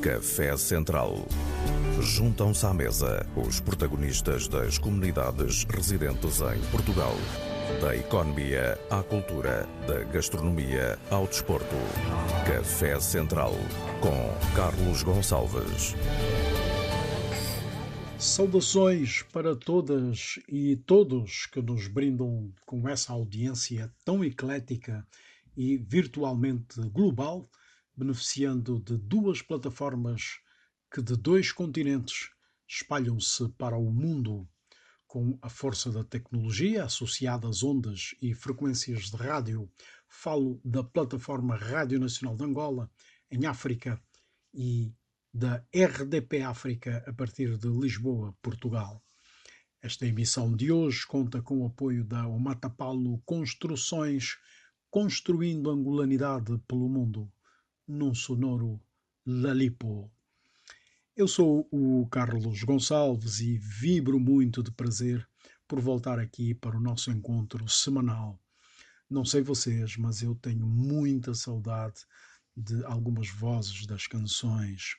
Café 0.00 0.56
Central. 0.56 1.26
Juntam-se 2.00 2.64
à 2.64 2.72
mesa 2.72 3.26
os 3.34 3.58
protagonistas 3.58 4.46
das 4.46 4.78
comunidades 4.78 5.64
residentes 5.64 6.40
em 6.40 6.60
Portugal. 6.70 7.14
Da 7.80 7.96
economia 7.96 8.78
à 8.90 9.02
cultura, 9.02 9.68
da 9.88 10.04
gastronomia 10.04 10.96
ao 11.10 11.26
desporto. 11.26 11.74
Café 12.46 13.00
Central 13.00 13.52
com 14.00 14.54
Carlos 14.54 15.02
Gonçalves. 15.02 15.96
Saudações 18.16 19.22
para 19.32 19.56
todas 19.56 20.38
e 20.48 20.76
todos 20.76 21.46
que 21.46 21.60
nos 21.60 21.88
brindam 21.88 22.52
com 22.64 22.88
essa 22.88 23.12
audiência 23.12 23.92
tão 24.04 24.24
eclética 24.24 25.04
e 25.56 25.76
virtualmente 25.76 26.80
global, 26.90 27.50
beneficiando 27.98 28.78
de 28.78 28.96
duas 28.96 29.42
plataformas 29.42 30.38
que 30.88 31.02
de 31.02 31.16
dois 31.16 31.50
continentes 31.50 32.30
espalham-se 32.64 33.48
para 33.58 33.76
o 33.76 33.92
mundo 33.92 34.48
com 35.04 35.36
a 35.42 35.48
força 35.48 35.90
da 35.90 36.04
tecnologia 36.04 36.84
associada 36.84 37.48
às 37.48 37.64
ondas 37.64 38.14
e 38.22 38.32
frequências 38.34 39.10
de 39.10 39.16
rádio. 39.16 39.68
Falo 40.06 40.60
da 40.64 40.84
plataforma 40.84 41.56
Rádio 41.56 41.98
Nacional 41.98 42.36
de 42.36 42.44
Angola, 42.44 42.88
em 43.30 43.46
África, 43.46 44.00
e 44.54 44.94
da 45.34 45.64
RDP 45.74 46.42
África, 46.42 47.02
a 47.04 47.12
partir 47.12 47.58
de 47.58 47.68
Lisboa, 47.68 48.32
Portugal. 48.40 49.02
Esta 49.82 50.06
emissão 50.06 50.54
de 50.54 50.70
hoje 50.70 51.04
conta 51.04 51.42
com 51.42 51.62
o 51.62 51.66
apoio 51.66 52.04
da 52.04 52.28
Omatapalo 52.28 53.20
Construções, 53.24 54.36
construindo 54.88 55.70
angolanidade 55.70 56.58
pelo 56.66 56.88
mundo, 56.88 57.30
num 57.88 58.14
sonoro 58.14 58.78
Lalipo. 59.26 60.10
Eu 61.16 61.26
sou 61.26 61.66
o 61.72 62.06
Carlos 62.10 62.62
Gonçalves 62.62 63.40
e 63.40 63.56
vibro 63.56 64.20
muito 64.20 64.62
de 64.62 64.70
prazer 64.70 65.26
por 65.66 65.80
voltar 65.80 66.18
aqui 66.18 66.54
para 66.54 66.76
o 66.76 66.80
nosso 66.80 67.10
encontro 67.10 67.66
semanal. 67.66 68.38
Não 69.08 69.24
sei 69.24 69.40
vocês, 69.40 69.96
mas 69.96 70.22
eu 70.22 70.34
tenho 70.34 70.66
muita 70.66 71.32
saudade 71.32 72.06
de 72.54 72.84
algumas 72.84 73.30
vozes 73.30 73.86
das 73.86 74.06
canções, 74.06 74.96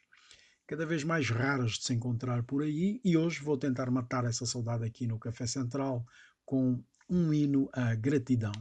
cada 0.65 0.85
vez 0.85 1.03
mais 1.03 1.29
raras 1.29 1.73
de 1.73 1.83
se 1.83 1.93
encontrar 1.93 2.41
por 2.43 2.63
aí, 2.63 2.99
e 3.03 3.15
hoje 3.15 3.41
vou 3.41 3.57
tentar 3.57 3.91
matar 3.91 4.25
essa 4.25 4.45
saudade 4.45 4.83
aqui 4.83 5.05
no 5.05 5.19
Café 5.19 5.45
Central 5.45 6.05
com 6.43 6.83
um 7.07 7.33
hino 7.33 7.69
à 7.71 7.93
gratidão 7.93 8.53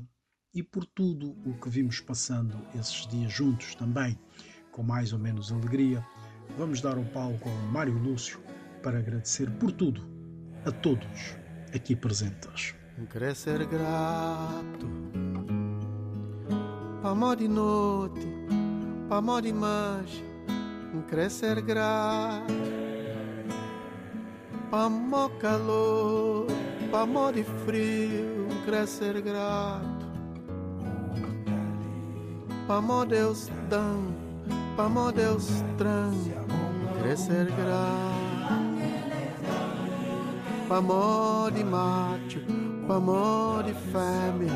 e 0.55 0.63
por 0.63 0.85
tudo 0.85 1.37
o 1.45 1.55
que 1.55 1.69
vimos 1.69 2.01
passando 2.01 2.57
esses 2.75 3.07
dias 3.07 3.33
juntos 3.33 3.75
também, 3.75 4.19
com 4.71 4.83
mais 4.83 5.13
ou 5.13 5.19
menos 5.19 5.53
alegria 5.53 6.05
vamos 6.57 6.81
dar 6.81 6.97
o 6.99 7.05
palco 7.07 7.49
ao 7.49 7.73
Mário 7.73 7.95
Lúcio 7.99 8.41
para 8.83 8.99
agradecer 8.99 9.51
por 9.59 9.73
tudo 9.73 10.07
a 10.65 10.73
todos 10.73 11.37
aqui 11.75 11.95
presentes. 11.95 12.75
Querer 13.11 13.37
ser 13.37 13.65
grato 13.67 14.87
amor 17.03 17.37
de 17.37 17.49
noite, 17.49 18.27
amor 19.11 19.43
de 19.43 19.53
mancha, 19.53 20.25
querer 21.09 21.31
ser 21.31 21.61
grato 21.63 22.79
amor 24.73 25.31
calor, 25.39 26.47
amor 26.93 27.33
de 27.33 27.45
frio, 27.45 28.49
querer 28.65 28.87
ser 28.87 29.21
grato 29.23 29.88
para 32.69 32.77
amor 32.77 33.07
Deus 33.07 33.51
dão 33.71 34.15
Pamo 34.77 35.11
Deus 35.11 35.49
estranho 35.49 36.47
crescer 37.01 37.47
grato 37.47 38.19
Pamo 40.69 41.51
de 41.51 41.65
macho, 41.65 42.41
pamo 42.87 43.63
de 43.65 43.73
fêmea 43.73 44.53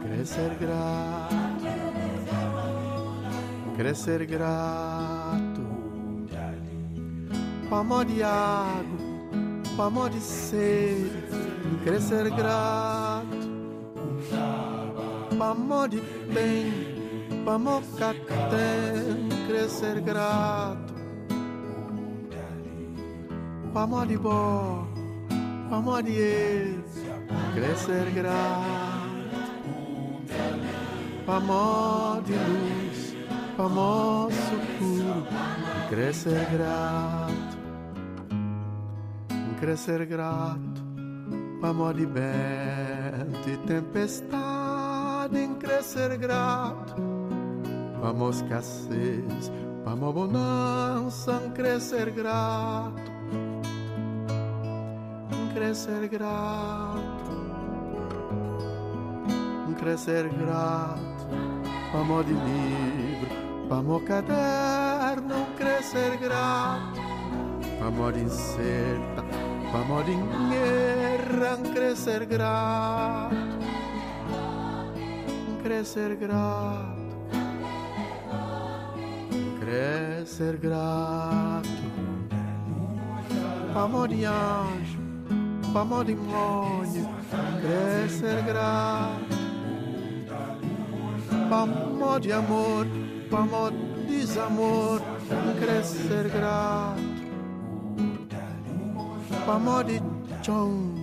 Crescer 0.00 0.54
grato 0.60 1.40
Crescer 3.76 4.26
grato. 4.26 5.60
Pamo 7.70 8.04
de 8.04 8.22
água, 8.22 8.98
pamo 9.74 10.10
de 10.10 10.20
sede 10.20 11.10
Crescer 11.82 12.28
grato. 12.30 13.26
Pamo 15.38 15.88
de 15.88 16.00
bem 16.34 16.89
Pamo 17.44 17.82
catem 17.96 19.28
crescer 19.46 20.00
grato. 20.00 20.92
Bom, 23.72 24.86
pamo 25.70 26.02
de 26.02 26.12
ex, 26.12 27.04
crescer 27.54 28.10
grato. 28.10 29.10
Pamo 31.24 32.20
de 32.26 32.32
luz, 32.32 33.16
pamo 33.56 34.28
puro, 34.78 35.26
crescer 35.88 36.46
grato. 36.50 37.60
Crescer 39.60 40.06
grato, 40.06 40.82
pamo 41.60 41.92
de 41.92 42.06
vento 42.06 43.48
e 43.48 43.56
tempestade 43.66 45.38
em 45.38 45.54
crescer 45.54 46.16
grato 46.16 47.29
Vamos 48.00 48.36
escassez, 48.36 49.52
vamos 49.84 50.14
bonança, 50.14 51.38
crescer 51.54 52.10
grato, 52.10 53.12
crescer 55.52 56.08
grato, 56.08 57.30
grato, 60.38 61.28
vamos 61.92 62.24
de 62.24 62.32
livro, 62.32 63.68
vamos 63.68 64.02
caderno, 64.04 65.46
crescer 65.58 66.16
grato, 66.16 67.00
vamos 67.80 68.14
de 68.14 68.20
incerta, 68.22 69.24
vamos 69.74 70.06
de 70.06 70.14
guerra, 70.48 71.58
grato, 72.26 73.36
crescer 75.62 76.16
grato 76.16 76.99
querer 79.70 80.26
ser 80.26 80.56
grato. 80.56 81.68
Amor 83.72 84.08
de 84.08 84.24
anjo, 84.24 84.98
amor 85.72 86.04
de 86.04 86.16
monha, 86.16 87.08
querer 87.60 88.10
ser 88.10 88.42
grato. 88.42 89.38
Amor 91.52 92.20
de 92.20 92.32
amor, 92.32 92.86
amor 93.32 93.70
de 93.70 94.18
desamor, 94.18 95.00
querer 95.60 95.84
ser 95.84 96.28
grato. 96.28 97.00
Amor 99.48 99.84
de 99.84 100.02
chão, 100.42 100.94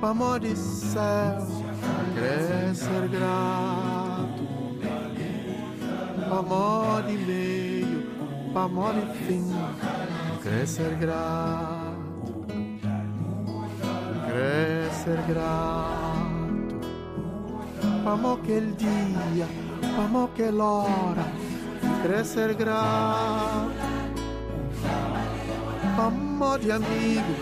amor 0.00 0.38
de 0.38 0.56
céu, 0.56 1.38
querer 2.14 2.74
ser 2.74 3.08
grato. 3.08 4.42
Amor 6.30 7.02
de 7.02 7.18
meio 7.18 7.61
pa' 8.52 8.64
amor 8.64 8.94
fin, 9.26 9.44
crecer 10.42 10.94
grato, 10.98 12.44
crecer 14.28 15.18
grato, 15.26 16.78
pa' 18.04 18.14
mo 18.14 18.38
che 18.42 18.52
il 18.52 18.74
dia, 18.74 19.46
pa' 19.96 20.06
mo 20.06 20.28
che 20.34 20.50
l'ora, 20.50 21.24
crecer 22.02 22.54
grato, 22.54 23.70
pa' 25.96 26.10
mo 26.10 26.56
di 26.58 26.70
amigo, 26.70 27.34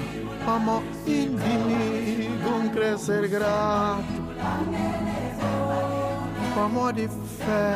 pa' 0.44 0.58
mo 0.58 0.80
inimigo, 1.06 2.54
un 2.54 2.70
crecer 2.70 3.28
grato, 3.28 4.22
pa' 6.54 6.68
mo 6.68 6.92
di 6.92 7.08
fé, 7.08 7.74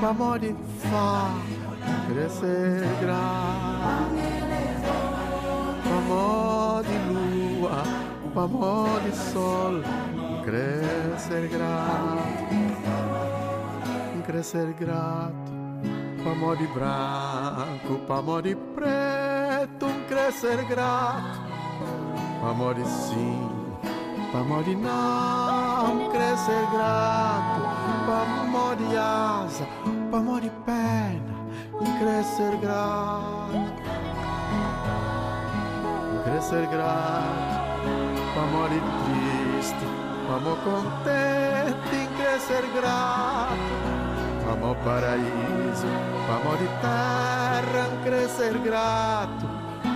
pa' 0.00 0.12
mo 0.12 0.38
di 0.38 0.54
fa 0.76 1.53
crescer 2.08 2.82
grato 3.00 3.94
Amor 5.96 6.82
de 6.84 6.98
lua, 7.12 7.82
amor 8.36 9.00
de 9.00 9.16
sol. 9.16 9.82
Crescer 10.44 11.48
grato 11.48 12.22
Crescer 14.26 14.74
grato 14.78 15.52
Amor 16.30 16.56
de 16.56 16.66
branco, 16.68 18.12
amor 18.12 18.42
de 18.42 18.56
preto. 18.56 19.86
Crescer 20.08 20.64
grato 20.64 21.42
Amor 22.42 22.74
de 22.74 22.86
sim, 22.86 23.50
amor 24.34 24.64
de 24.64 24.74
não. 24.76 26.10
Crescer 26.10 26.66
grato 26.72 27.62
Amor 28.42 28.76
de 28.76 28.96
asa, 28.96 29.66
amor 30.12 30.40
de 30.40 30.50
perna 30.64 31.43
crescer 31.98 32.56
grato, 32.60 33.52
crescer 36.24 36.66
grato, 36.66 38.40
amor 38.40 38.70
e 38.70 38.80
triste, 39.04 39.86
amor 40.28 40.56
contente 40.58 42.08
crescer 42.16 42.64
grato, 42.74 44.52
amor 44.52 44.76
paraíso, 44.84 45.86
amor 46.28 46.56
de 46.58 46.68
terra 46.80 47.88
crescer 48.04 48.58
grato, 48.58 49.46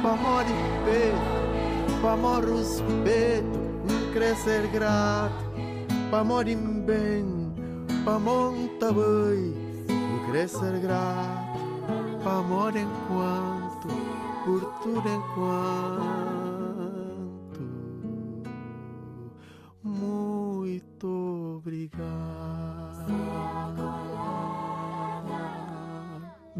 amor 0.04 0.44
de 0.44 0.52
peito, 0.84 2.06
amor 2.06 2.44
respeito, 2.44 3.58
crescer 4.12 4.66
grato, 4.69 5.44
amor 6.12 6.48
em 6.48 6.81
bem, 6.81 7.52
amor 8.06 8.52
bem 8.52 9.69
crescer 10.31 10.78
grato, 10.81 11.38
amor 12.28 12.76
enquanto, 12.76 13.88
por 14.44 14.60
tudo 14.82 15.08
enquanto. 15.08 16.38
Muito 19.82 21.56
obrigado. 21.58 22.69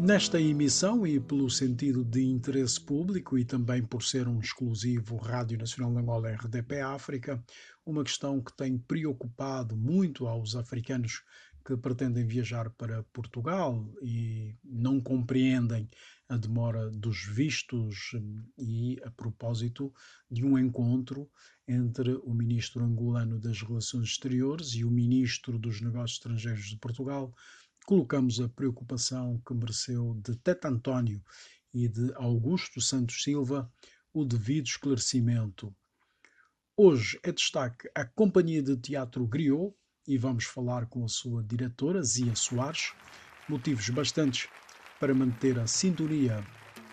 Nesta 0.01 0.39
emissão, 0.39 1.05
e 1.05 1.19
pelo 1.19 1.49
sentido 1.49 2.05
de 2.05 2.23
interesse 2.23 2.79
público 2.79 3.37
e 3.37 3.43
também 3.43 3.83
por 3.83 4.01
ser 4.01 4.29
um 4.29 4.39
exclusivo 4.39 5.17
Rádio 5.17 5.57
Nacional 5.57 5.91
de 5.91 5.99
Angola 5.99 6.31
RDP 6.31 6.79
África, 6.79 7.43
uma 7.85 8.03
questão 8.03 8.41
que 8.41 8.55
tem 8.55 8.77
preocupado 8.77 9.75
muito 9.75 10.25
aos 10.25 10.55
africanos 10.55 11.21
que 11.65 11.75
pretendem 11.77 12.25
viajar 12.25 12.69
para 12.71 13.03
Portugal 13.13 13.87
e 14.01 14.55
não 14.63 14.99
compreendem 14.99 15.89
a 16.27 16.37
demora 16.37 16.89
dos 16.89 17.25
vistos 17.25 18.11
e 18.57 18.99
a 19.03 19.11
propósito 19.11 19.93
de 20.29 20.45
um 20.45 20.57
encontro 20.57 21.29
entre 21.67 22.15
o 22.23 22.33
ministro 22.33 22.83
angolano 22.83 23.39
das 23.39 23.61
Relações 23.61 24.09
Exteriores 24.09 24.73
e 24.75 24.83
o 24.83 24.91
ministro 24.91 25.59
dos 25.59 25.81
Negócios 25.81 26.17
Estrangeiros 26.17 26.69
de 26.69 26.77
Portugal, 26.77 27.33
colocamos 27.85 28.39
a 28.39 28.49
preocupação 28.49 29.41
que 29.45 29.53
mereceu 29.53 30.19
de 30.23 30.35
Tete 30.35 30.67
António 30.67 31.23
e 31.73 31.87
de 31.87 32.13
Augusto 32.15 32.81
Santos 32.81 33.23
Silva 33.23 33.71
o 34.13 34.25
devido 34.25 34.67
esclarecimento. 34.67 35.75
Hoje 36.75 37.19
é 37.23 37.31
destaque 37.31 37.89
a 37.93 38.05
Companhia 38.05 38.63
de 38.63 38.77
Teatro 38.77 39.27
Griot, 39.27 39.73
e 40.09 40.17
vamos 40.17 40.45
falar 40.45 40.87
com 40.87 41.05
a 41.05 41.07
sua 41.07 41.43
diretora, 41.43 42.01
Zia 42.01 42.35
Soares. 42.35 42.93
Motivos 43.47 43.87
bastantes 43.91 44.49
para 44.99 45.13
manter 45.13 45.59
a 45.59 45.67
sintonia 45.67 46.43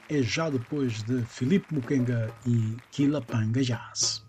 é 0.08 0.22
já 0.22 0.50
depois 0.50 1.02
de 1.02 1.22
Filipe 1.24 1.74
Mukenga 1.74 2.30
e 2.46 2.76
Quilapanga 2.92 3.62
Jazz. 3.62 4.25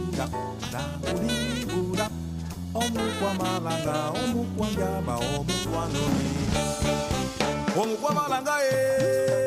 mula 0.00 0.26
na 0.72 0.82
ulimula 1.12 2.06
omukwamalanga 2.80 3.94
omukwanjaba 4.20 5.14
omukwanoni 5.36 6.28
omukwamalanga 7.80 8.54
eh. 8.72 9.39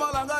Omukwamalanga, 0.00 0.34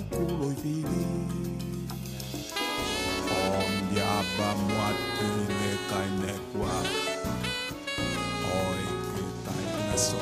túpuloi 0.00 0.54
vili. 0.62 1.06
On 3.30 3.94
diaba 3.94 4.54
muat 4.54 4.96
pine 5.18 5.72
kai 5.90 6.08
ne 6.20 6.32
kuat. 6.52 6.86
Oi 8.56 8.82
ke 9.14 9.24
tai 9.44 9.64
na 9.88 9.96
so. 9.96 10.20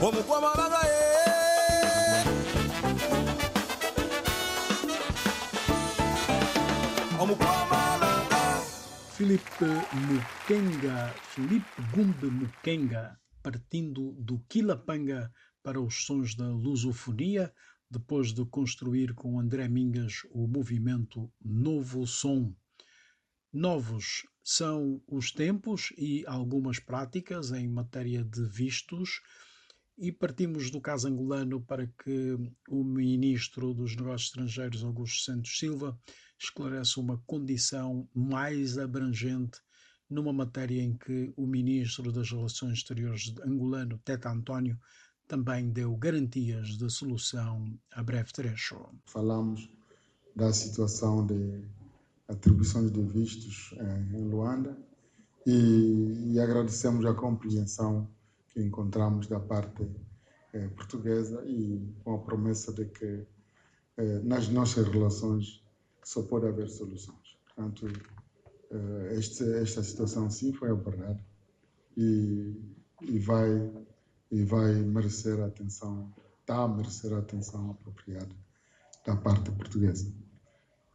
Vamos 0.00 0.24
com 0.26 0.44
a 0.44 0.47
Filipe 9.28 9.66
Mukenga, 10.08 11.12
Filipe 11.34 11.82
Gumbe 11.94 12.30
Mukenga, 12.30 13.20
partindo 13.42 14.12
do 14.12 14.38
Quilapanga 14.48 15.30
para 15.62 15.78
os 15.78 16.06
sons 16.06 16.34
da 16.34 16.48
lusofonia, 16.48 17.52
depois 17.90 18.32
de 18.32 18.46
construir 18.46 19.12
com 19.12 19.38
André 19.38 19.68
Mingas 19.68 20.22
o 20.30 20.46
movimento 20.46 21.30
Novo 21.44 22.06
Som. 22.06 22.54
Novos 23.52 24.26
são 24.42 25.02
os 25.06 25.30
tempos 25.30 25.92
e 25.98 26.24
algumas 26.26 26.78
práticas 26.78 27.52
em 27.52 27.68
matéria 27.68 28.24
de 28.24 28.48
vistos, 28.48 29.20
e 29.98 30.10
partimos 30.10 30.70
do 30.70 30.80
caso 30.80 31.06
angolano 31.06 31.60
para 31.60 31.86
que 31.86 32.34
o 32.66 32.82
ministro 32.82 33.74
dos 33.74 33.94
Negócios 33.94 34.30
Estrangeiros, 34.30 34.82
Augusto 34.82 35.22
Santos 35.22 35.58
Silva, 35.58 36.00
esclareça 36.38 37.00
uma 37.00 37.18
condição 37.26 38.08
mais 38.14 38.78
abrangente 38.78 39.60
numa 40.08 40.32
matéria 40.32 40.82
em 40.82 40.96
que 40.96 41.32
o 41.36 41.46
ministro 41.46 42.10
das 42.10 42.30
Relações 42.30 42.78
Exteriores 42.78 43.34
angolano, 43.44 43.98
Teta 44.04 44.30
António, 44.30 44.78
também 45.26 45.68
deu 45.70 45.94
garantias 45.96 46.68
de 46.78 46.90
solução 46.90 47.78
a 47.92 48.02
breve 48.02 48.32
trecho. 48.32 48.88
falamos 49.04 49.68
da 50.34 50.52
situação 50.52 51.26
de 51.26 51.62
atribuições 52.28 52.90
de 52.90 53.02
vistos 53.02 53.74
eh, 53.76 54.06
em 54.14 54.28
Luanda 54.28 54.78
e, 55.46 56.32
e 56.32 56.40
agradecemos 56.40 57.04
a 57.04 57.12
compreensão 57.12 58.08
que 58.48 58.62
encontramos 58.62 59.26
da 59.26 59.40
parte 59.40 59.86
eh, 60.52 60.68
portuguesa 60.68 61.44
e 61.46 61.92
com 62.04 62.14
a 62.14 62.18
promessa 62.18 62.72
de 62.72 62.86
que 62.86 63.26
eh, 63.96 64.20
nas 64.22 64.48
nossas 64.48 64.86
relações 64.88 65.62
só 66.08 66.22
pode 66.22 66.46
haver 66.46 66.70
soluções. 66.70 67.38
Portanto, 67.44 67.86
eh, 68.70 69.14
este, 69.18 69.44
esta 69.56 69.82
situação 69.82 70.30
sim 70.30 70.54
foi 70.54 70.70
abordada 70.70 71.22
e, 71.94 72.54
e 73.02 73.18
vai 73.18 73.70
e 74.30 74.42
vai 74.42 74.72
merecer 74.72 75.38
a 75.40 75.46
atenção, 75.46 76.10
está 76.40 76.62
a 76.62 76.68
merecer 76.68 77.12
a 77.12 77.18
atenção 77.18 77.72
apropriada 77.72 78.34
da 79.06 79.16
parte 79.16 79.50
portuguesa. 79.50 80.10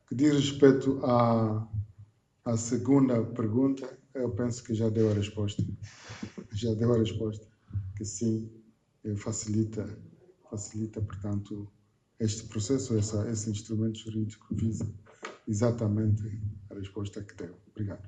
Que 0.07 0.15
diz 0.15 0.33
respeito 0.33 0.99
à, 1.05 1.67
à 2.45 2.57
segunda 2.57 3.23
pergunta, 3.23 3.87
eu 4.15 4.31
penso 4.31 4.63
que 4.63 4.73
já 4.73 4.89
deu 4.89 5.11
a 5.11 5.13
resposta. 5.13 5.63
Já 6.53 6.73
deu 6.73 6.91
a 6.91 6.97
resposta, 6.97 7.47
que 7.95 8.05
sim, 8.05 8.51
facilita, 9.17 9.87
facilita, 10.49 11.01
portanto, 11.01 11.71
este 12.19 12.47
processo, 12.47 12.97
essa, 12.97 13.29
esse 13.29 13.49
instrumento 13.49 13.99
jurídico 13.99 14.47
visa 14.51 14.87
exatamente 15.47 16.41
a 16.69 16.75
resposta 16.75 17.23
que 17.23 17.35
deu. 17.35 17.55
Obrigado. 17.71 18.07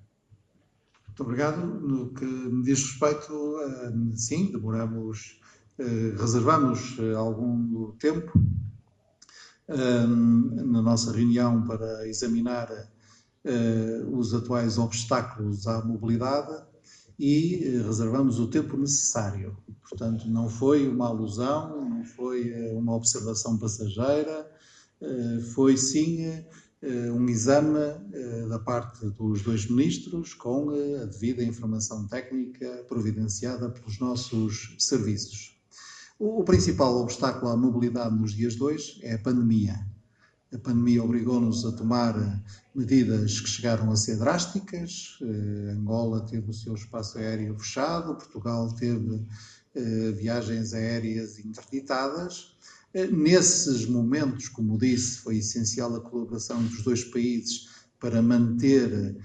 Muito 1.08 1.24
obrigado. 1.24 1.66
No 1.66 2.14
que 2.14 2.26
me 2.26 2.64
diz 2.64 2.84
respeito, 2.84 3.60
eh, 3.62 4.16
sim, 4.16 4.52
demoramos, 4.52 5.40
eh, 5.80 6.14
reservamos 6.18 6.98
eh, 7.00 7.14
algum 7.14 7.92
tempo 7.94 8.34
na 9.68 10.80
nossa 10.80 11.12
reunião 11.12 11.66
para 11.66 12.08
examinar 12.08 12.70
os 14.12 14.32
atuais 14.32 14.78
obstáculos 14.78 15.66
à 15.66 15.84
mobilidade 15.84 16.64
e 17.18 17.64
eh, 17.64 17.82
reservamos 17.82 18.40
o 18.40 18.48
tempo 18.48 18.78
necessário. 18.78 19.58
Portanto, 19.82 20.28
não 20.28 20.50
foi 20.50 20.88
uma 20.88 21.08
alusão, 21.08 21.90
não 21.90 22.04
foi 22.04 22.50
eh, 22.50 22.74
uma 22.74 22.94
observação 22.96 23.58
passageira, 23.58 24.50
eh, 25.02 25.40
foi 25.54 25.78
sim 25.78 26.46
um 27.18 27.28
exame 27.28 27.80
da 28.48 28.60
parte 28.60 29.08
dos 29.08 29.42
dois 29.42 29.68
ministros 29.68 30.36
com 30.36 30.70
a 30.70 31.06
devida 31.06 31.42
informação 31.42 32.08
técnica 32.08 32.86
providenciada 32.88 33.72
pelos 33.72 34.00
nossos 34.00 34.76
serviços. 34.78 35.58
O, 36.20 36.44
principal 36.44 36.96
obstáculo 36.98 37.50
à 37.52 37.58
mobilidade 37.58 38.16
nos 38.16 38.34
dias 38.34 38.62
hoje 38.62 39.00
é 39.02 39.16
a 39.16 39.20
pandemia. 39.20 39.84
A 40.54 40.58
pandemia 40.60 41.04
obrigou-nos 41.04 41.66
a 41.66 41.72
tomar 41.72 42.18
eh, 42.18 42.40
medidas 42.74 43.40
que 43.40 43.50
chegaram 43.50 43.92
a 43.92 43.96
ser 43.96 44.18
drásticas. 44.18 45.18
Eh, 45.22 45.72
Angola 45.72 46.25
teve 46.25 46.50
o 46.50 46.54
seu 46.54 46.75
espaço 46.75 47.18
aéreo 47.18 47.58
fechado, 47.58 48.16
Portugal 48.16 48.74
teve 48.75 49.25
eh, 49.74 50.12
viagens 50.12 50.74
aéreas 50.74 51.40
interditadas. 51.40 52.56
Eh, 52.94 53.08
Nesses 53.08 53.88
momentos, 53.88 54.48
como 54.48 54.78
disse, 54.78 55.18
foi 55.18 55.38
essencial 55.38 55.96
a 55.96 56.02
colaboração 56.02 56.64
dos 56.64 56.84
dois 56.84 57.04
países 57.04 57.70
para 58.00 58.22
manter 58.22 59.18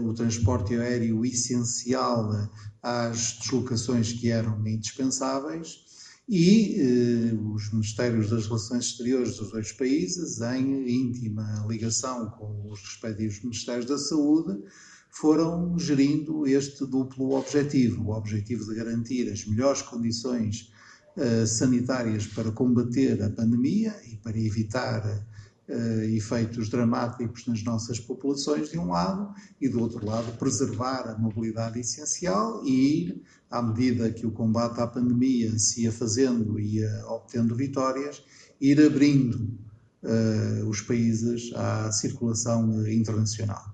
o 0.00 0.14
transporte 0.14 0.76
aéreo 0.76 1.24
essencial 1.26 2.48
às 2.80 3.32
deslocações 3.40 4.12
que 4.12 4.30
eram 4.30 4.64
indispensáveis 4.64 5.91
e 6.28 6.80
eh, 6.80 7.34
os 7.34 7.72
Ministérios 7.72 8.30
das 8.30 8.46
Relações 8.46 8.86
Exteriores 8.86 9.36
dos 9.36 9.50
dois 9.50 9.72
países, 9.72 10.40
em 10.40 10.88
íntima 10.88 11.66
ligação 11.68 12.30
com 12.30 12.70
os 12.70 12.80
respectivos 12.80 13.42
Ministérios 13.42 13.86
da 13.86 13.98
Saúde, 13.98 14.62
foram 15.10 15.78
gerindo 15.78 16.46
este 16.46 16.86
duplo 16.86 17.32
objetivo: 17.34 18.04
o 18.04 18.16
objetivo 18.16 18.64
de 18.64 18.74
garantir 18.74 19.30
as 19.30 19.44
melhores 19.46 19.82
condições 19.82 20.70
eh, 21.16 21.44
sanitárias 21.44 22.26
para 22.26 22.50
combater 22.52 23.22
a 23.22 23.28
pandemia 23.28 23.94
e 24.10 24.16
para 24.16 24.38
evitar 24.38 25.26
eh, 25.68 26.06
efeitos 26.16 26.68
dramáticos 26.68 27.46
nas 27.46 27.62
nossas 27.62 28.00
populações, 28.00 28.70
de 28.70 28.78
um 28.78 28.90
lado, 28.90 29.32
e 29.60 29.68
do 29.68 29.80
outro 29.80 30.04
lado, 30.04 30.36
preservar 30.36 31.08
a 31.08 31.16
mobilidade 31.16 31.78
essencial 31.78 32.64
e 32.64 33.04
ir, 33.04 33.22
à 33.50 33.62
medida 33.62 34.10
que 34.10 34.26
o 34.26 34.32
combate 34.32 34.80
à 34.80 34.86
pandemia 34.86 35.56
se 35.58 35.82
ia 35.82 35.92
fazendo 35.92 36.58
e 36.58 36.78
ia 36.78 37.04
obtendo 37.06 37.54
vitórias, 37.54 38.22
ir 38.60 38.84
abrindo 38.84 39.56
eh, 40.02 40.62
os 40.66 40.80
países 40.80 41.52
à 41.54 41.92
circulação 41.92 42.88
internacional. 42.88 43.72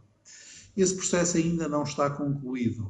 Esse 0.76 0.94
processo 0.94 1.38
ainda 1.38 1.68
não 1.68 1.84
está 1.84 2.10
concluído. 2.10 2.88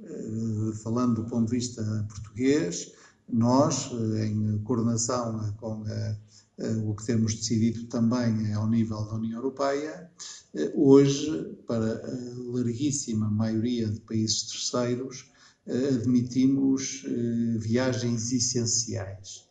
Eh, 0.00 0.72
Falando 0.82 1.22
do 1.22 1.28
ponto 1.28 1.46
de 1.50 1.56
vista 1.56 1.82
português, 2.08 2.92
nós, 3.28 3.90
em 4.22 4.58
coordenação 4.58 5.52
com 5.58 5.84
eh, 5.88 6.16
o 6.84 6.94
que 6.94 7.04
temos 7.04 7.34
decidido 7.34 7.84
também 7.84 8.52
ao 8.54 8.68
nível 8.68 9.04
da 9.04 9.14
União 9.14 9.38
Europeia, 9.38 10.10
eh, 10.54 10.72
hoje, 10.74 11.54
para 11.66 11.96
a 11.96 12.52
larguíssima 12.54 13.28
maioria 13.30 13.90
de 13.90 14.00
países 14.00 14.44
terceiros, 14.44 15.30
eh, 15.66 15.88
admitimos 15.88 17.04
eh, 17.04 17.58
viagens 17.58 18.32
essenciais. 18.32 19.44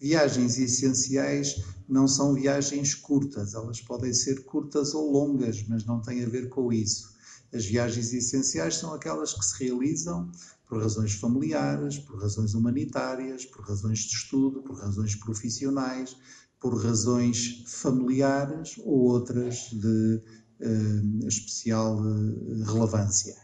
Viagens 0.00 0.58
essenciais 0.58 1.62
não 1.88 2.08
são 2.08 2.34
viagens 2.34 2.94
curtas, 2.94 3.54
elas 3.54 3.80
podem 3.80 4.12
ser 4.12 4.42
curtas 4.44 4.92
ou 4.94 5.12
longas, 5.12 5.62
mas 5.68 5.84
não 5.84 6.00
tem 6.00 6.24
a 6.24 6.28
ver 6.28 6.48
com 6.48 6.72
isso. 6.72 7.14
As 7.52 7.64
viagens 7.66 8.12
essenciais 8.12 8.76
são 8.76 8.94
aquelas 8.94 9.34
que 9.34 9.44
se 9.44 9.62
realizam 9.64 10.32
por 10.66 10.80
razões 10.80 11.14
familiares, 11.14 11.98
por 11.98 12.20
razões 12.20 12.54
humanitárias, 12.54 13.44
por 13.44 13.64
razões 13.64 13.98
de 13.98 14.14
estudo, 14.14 14.62
por 14.62 14.78
razões 14.78 15.16
profissionais, 15.16 16.16
por 16.60 16.76
razões 16.84 17.64
familiares 17.66 18.76
ou 18.84 19.00
outras 19.10 19.70
de 19.72 20.22
uh, 20.60 21.26
especial 21.26 21.98
uh, 21.98 22.64
relevância. 22.64 23.34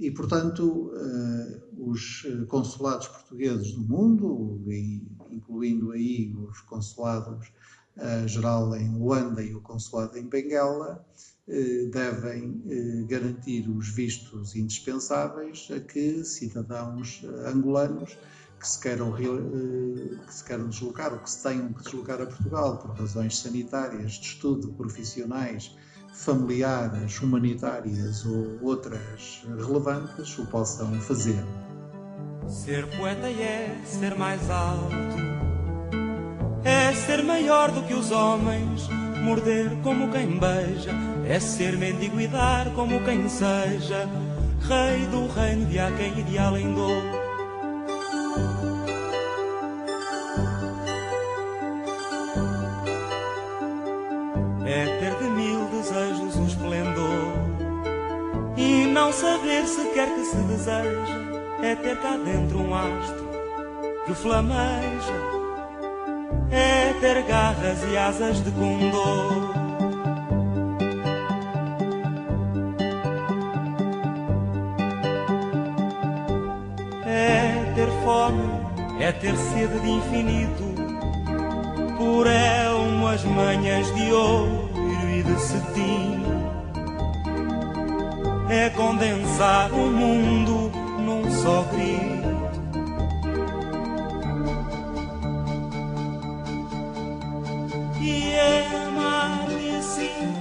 E, 0.00 0.10
portanto, 0.10 0.90
uh, 0.92 1.90
os 1.90 2.26
consulados 2.48 3.08
portugueses 3.08 3.72
do 3.72 3.82
mundo, 3.82 4.60
incluindo 5.30 5.92
aí 5.92 6.34
os 6.34 6.60
consulados 6.62 7.52
geral 8.26 8.76
em 8.76 8.94
Luanda 8.94 9.42
e 9.42 9.54
o 9.54 9.60
consulado 9.62 10.18
em 10.18 10.28
Benguela, 10.28 11.02
devem 11.90 12.62
garantir 13.08 13.70
os 13.70 13.88
vistos 13.88 14.54
indispensáveis 14.54 15.68
a 15.70 15.80
que 15.80 16.22
cidadãos 16.22 17.22
angolanos 17.46 18.18
que 18.58 18.68
se 18.68 18.80
queiram, 18.80 19.14
eh, 19.16 20.16
que 20.26 20.34
se 20.34 20.44
queiram 20.44 20.68
deslocar 20.68 21.12
ou 21.12 21.18
que 21.18 21.30
se 21.30 21.42
tenham 21.42 21.72
que 21.72 21.82
deslocar 21.82 22.20
a 22.20 22.26
Portugal 22.26 22.78
por 22.78 22.98
razões 22.98 23.38
sanitárias, 23.38 24.12
de 24.12 24.26
estudo, 24.26 24.72
profissionais, 24.72 25.76
familiares, 26.12 27.20
humanitárias 27.20 28.24
ou 28.24 28.58
outras 28.62 29.44
relevantes, 29.56 30.38
o 30.38 30.46
possam 30.46 30.92
fazer. 31.00 31.44
Ser 32.48 32.86
poeta 32.96 33.28
é 33.28 33.80
ser 33.84 34.16
mais 34.16 34.48
alto, 34.48 34.94
é 36.64 36.94
ser 36.94 37.22
maior 37.22 37.70
do 37.70 37.82
que 37.82 37.92
os 37.92 38.10
homens, 38.10 38.88
morder 39.22 39.70
como 39.82 40.10
quem 40.10 40.38
beija, 40.38 40.92
é 41.26 41.38
ser 41.38 41.76
mendigo 41.76 42.20
e 42.20 42.28
dar 42.28 42.72
como 42.74 43.04
quem 43.04 43.28
seja, 43.28 44.08
rei 44.60 45.06
do 45.06 45.26
reino 45.32 45.66
de 45.66 45.78
há 45.78 45.90
quem 45.96 46.18
ideal 46.18 46.56
em 46.56 46.72
dor 46.72 47.15
saber 59.16 59.66
sequer 59.66 60.08
que 60.14 60.24
se 60.24 60.36
deseja. 60.36 61.26
É 61.62 61.74
ter 61.74 61.96
cá 62.00 62.16
dentro 62.16 62.60
um 62.60 62.74
astro 62.74 63.28
que 64.06 64.14
flameja. 64.14 65.20
É 66.50 66.94
ter 67.00 67.22
garras 67.22 67.78
e 67.90 67.96
asas 67.96 68.42
de 68.44 68.50
condor. 68.52 69.66
é 79.06 79.12
ter 79.12 79.36
sede 79.36 79.78
de 79.80 79.90
infinito, 79.90 80.64
por 81.96 82.26
é 82.26 82.68
umas 82.70 83.22
manhãs 83.22 83.94
de 83.94 84.12
ouro 84.12 84.68
e 85.16 85.22
de 85.22 85.40
cetim. 85.40 86.35
É 88.48 88.70
condensar 88.70 89.72
o 89.72 89.90
mundo 89.90 90.70
num 91.00 91.28
só 91.30 91.62
grito. 91.72 92.26
E 98.00 98.32
é 98.34 98.66
amar-te 98.86 99.70
assim, 99.76 100.32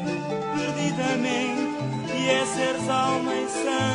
perdidamente, 0.56 2.14
e 2.16 2.30
é 2.30 2.46
seres 2.46 2.88
alma 2.90 3.34
e 3.34 3.50
sangue 3.50 3.95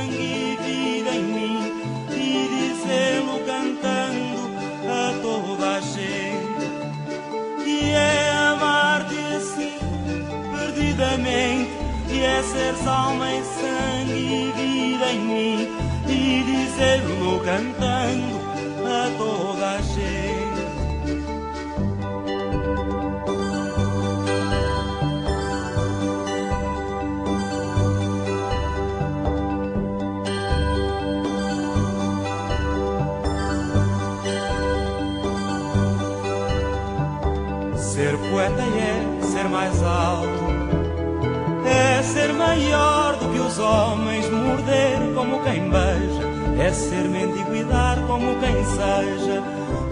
e 12.54 12.58
é 12.58 12.74
ser 12.74 12.88
alma 12.88 13.32
e 13.32 13.42
sangue 13.44 14.12
e 14.12 14.52
vida 14.52 15.12
em 15.12 15.20
mim 15.20 15.68
e 16.08 16.42
dizer-lo 16.42 17.40
cantando 17.40 18.29
maior 42.60 43.16
do 43.16 43.28
que 43.32 43.38
os 43.38 43.58
homens, 43.58 44.28
morder 44.30 44.98
como 45.14 45.42
quem 45.42 45.70
beija, 45.70 46.62
é 46.62 46.72
ser 46.72 47.08
mendigo 47.08 47.54
e 47.54 47.64
dar 47.64 47.96
como 48.06 48.38
quem 48.38 48.64
seja, 48.64 49.42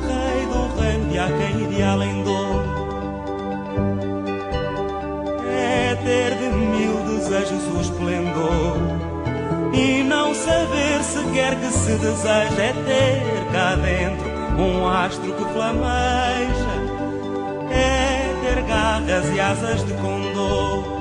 rei 0.07 0.47
do 0.47 0.81
reino 0.81 1.11
de 1.11 1.19
há 1.19 1.27
quem 1.27 1.63
ideal 1.63 2.03
em 2.03 2.23
dor. 2.23 2.65
É 5.51 5.95
ter 6.05 6.35
de 6.37 6.49
mil 6.51 6.95
desejos 7.05 7.65
o 7.75 7.81
esplendor 7.81 8.77
e 9.73 10.03
não 10.03 10.35
saber 10.35 11.03
sequer 11.03 11.59
que 11.59 11.71
se 11.73 11.93
deseja 11.93 12.63
é 12.63 12.73
ter 12.87 13.53
cá 13.53 13.77
dentro 13.77 14.29
um 14.61 14.87
astro 14.87 15.33
que 15.33 15.45
flameja. 15.53 16.79
É 17.71 18.35
ter 18.43 18.63
garras 18.63 19.29
e 19.35 19.41
asas 19.41 19.85
de 19.87 19.93
condor. 19.95 20.98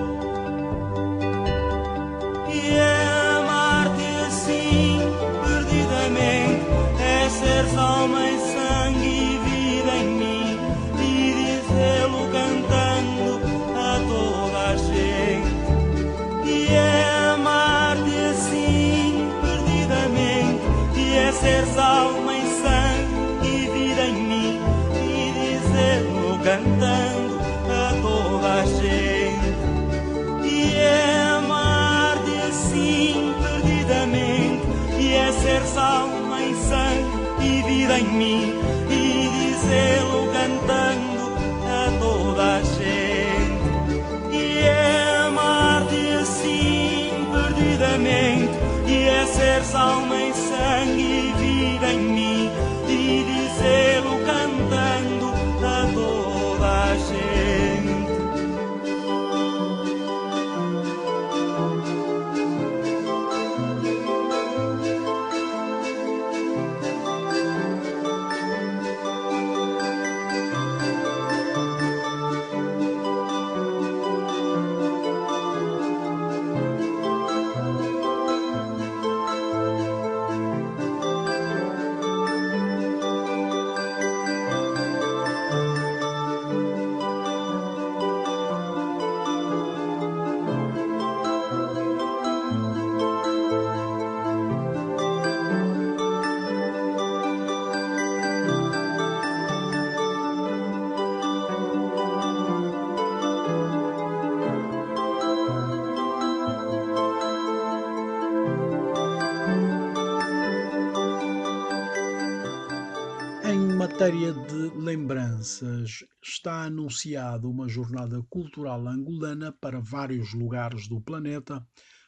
Matéria 114.07 114.31
de 114.31 114.79
lembranças, 114.79 116.05
está 116.23 116.63
anunciada 116.63 117.45
uma 117.45 117.67
jornada 117.67 118.23
cultural 118.29 118.87
angolana 118.87 119.51
para 119.51 119.81
vários 119.81 120.33
lugares 120.33 120.87
do 120.87 121.01
planeta, 121.01 121.61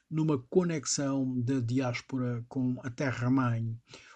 numa 0.10 0.38
conexão 0.38 1.38
da 1.42 1.60
diáspora 1.60 2.42
com 2.48 2.80
a 2.84 2.90
terra-mãe, 2.90 3.76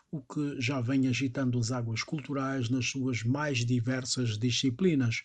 o 0.10 0.22
que 0.22 0.62
já 0.62 0.80
vem 0.80 1.10
agitando 1.10 1.60
as 1.60 1.74
águas 1.74 2.04
culturais 2.04 2.70
nas 2.70 2.86
suas 2.86 3.22
mais 3.22 3.66
diversas 3.66 4.38
disciplinas. 4.38 5.24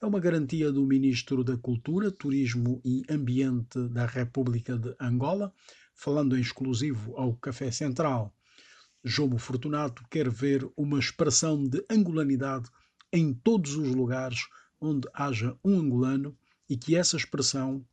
É 0.00 0.06
uma 0.06 0.20
garantia 0.20 0.70
do 0.70 0.86
Ministro 0.86 1.42
da 1.42 1.56
Cultura, 1.56 2.12
Turismo 2.12 2.80
e 2.84 3.02
Ambiente 3.10 3.88
da 3.88 4.06
República 4.06 4.78
de 4.78 4.94
Angola, 5.00 5.52
falando 5.96 6.38
em 6.38 6.40
exclusivo 6.40 7.16
ao 7.16 7.34
Café 7.38 7.72
Central. 7.72 8.32
Jomo 9.08 9.38
Fortunato 9.38 10.04
quer 10.10 10.28
ver 10.28 10.68
uma 10.76 10.98
expressão 10.98 11.66
de 11.66 11.84
angolanidade 11.90 12.68
em 13.12 13.32
todos 13.32 13.74
os 13.74 13.88
lugares 13.88 14.46
onde 14.80 15.08
haja 15.14 15.56
um 15.64 15.78
angolano 15.78 16.36
e 16.68 16.76
que 16.76 16.94
essa 16.94 17.16
expressão 17.16 17.84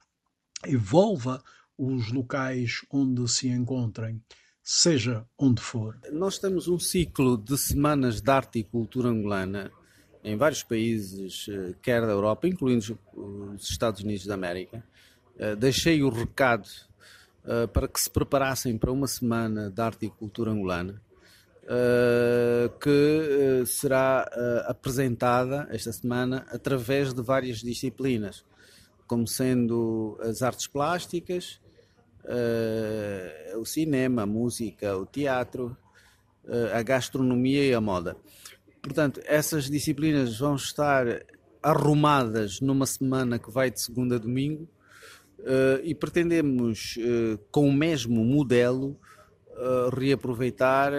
envolva 0.68 1.42
os 1.78 2.12
locais 2.12 2.82
onde 2.92 3.28
se 3.30 3.48
encontrem, 3.48 4.22
seja 4.62 5.26
onde 5.38 5.62
for. 5.62 5.98
Nós 6.12 6.38
temos 6.38 6.68
um 6.68 6.78
ciclo 6.78 7.38
de 7.38 7.58
semanas 7.58 8.22
de 8.22 8.30
arte 8.30 8.60
e 8.60 8.64
cultura 8.64 9.10
angolana 9.10 9.72
em 10.24 10.36
vários 10.36 10.64
países, 10.64 11.48
eh, 11.50 11.76
quer 11.82 12.02
da 12.02 12.12
Europa, 12.12 12.48
incluindo 12.48 13.00
os 13.14 13.70
Estados 13.70 14.02
Unidos 14.02 14.26
da 14.26 14.34
América. 14.34 14.84
Eh, 15.38 15.56
deixei 15.56 16.04
o 16.04 16.10
recado 16.10 16.68
para 17.72 17.88
que 17.88 18.02
se 18.02 18.10
preparassem 18.10 18.76
para 18.76 18.92
uma 18.92 19.06
semana 19.06 19.70
de 19.70 19.80
arte 19.80 20.08
e 20.08 20.10
cultura 20.10 20.50
angolana, 20.50 21.00
uh, 21.66 22.80
que 22.80 22.90
uh, 23.62 23.66
será 23.66 24.28
apresentada 24.68 25.68
esta 25.72 25.92
semana 25.92 26.46
através 26.50 27.14
de 27.14 27.22
várias 27.22 27.60
disciplinas, 27.60 28.46
como 29.08 29.28
sendo 29.28 30.18
as 30.22 30.42
artes 30.42 30.68
plásticas, 30.68 31.60
o 33.60 33.66
cinema, 33.66 34.24
a 34.24 34.26
música, 34.26 34.98
o 34.98 35.06
teatro, 35.06 35.78
a 36.74 36.82
gastronomia 36.82 37.64
e 37.64 37.72
a 37.72 37.80
moda. 37.80 38.18
Portanto, 38.82 39.22
essas 39.26 39.70
disciplinas 39.70 40.40
vão 40.40 40.56
estar 40.56 41.06
arrumadas 41.62 42.60
numa 42.62 42.88
semana 42.88 43.38
que 43.38 43.52
vai 43.52 43.70
de 43.70 43.80
segunda 43.80 44.16
a 44.16 44.18
domingo 44.18 44.68
Uh, 45.46 45.78
e 45.84 45.94
pretendemos, 45.94 46.96
uh, 46.98 47.38
com 47.52 47.70
o 47.70 47.74
mesmo 47.74 48.26
modelo, 48.26 49.00
uh, 49.56 49.96
reaproveitar 49.96 50.92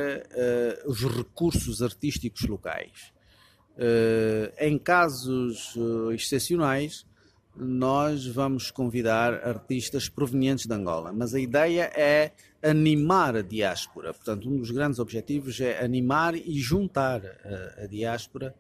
os 0.87 1.03
recursos 1.05 1.83
artísticos 1.83 2.43
locais. 2.43 3.13
em 4.59 4.79
casos 4.79 5.75
excepcionais, 6.13 7.07
nós 7.55 8.27
vamos 8.27 8.71
convidar 8.71 9.35
artistas 9.47 10.09
provenientes 10.09 10.67
de 10.67 10.75
Angola, 10.75 11.13
mas 11.13 11.35
a 11.35 11.41
ideia 11.41 11.91
é 11.95 12.33
animar 12.63 13.37
a 13.37 13.43
diáspora. 13.43 14.13
Portanto, 14.13 14.49
um 14.49 14.59
dos 14.59 14.71
grandes 14.71 14.99
objetivos 14.99 15.59
é 15.61 15.83
animar 15.83 16.35
e 16.35 16.59
juntar 16.59 17.23
a, 17.25 17.85
a 17.85 17.87
diáspora 17.87 18.55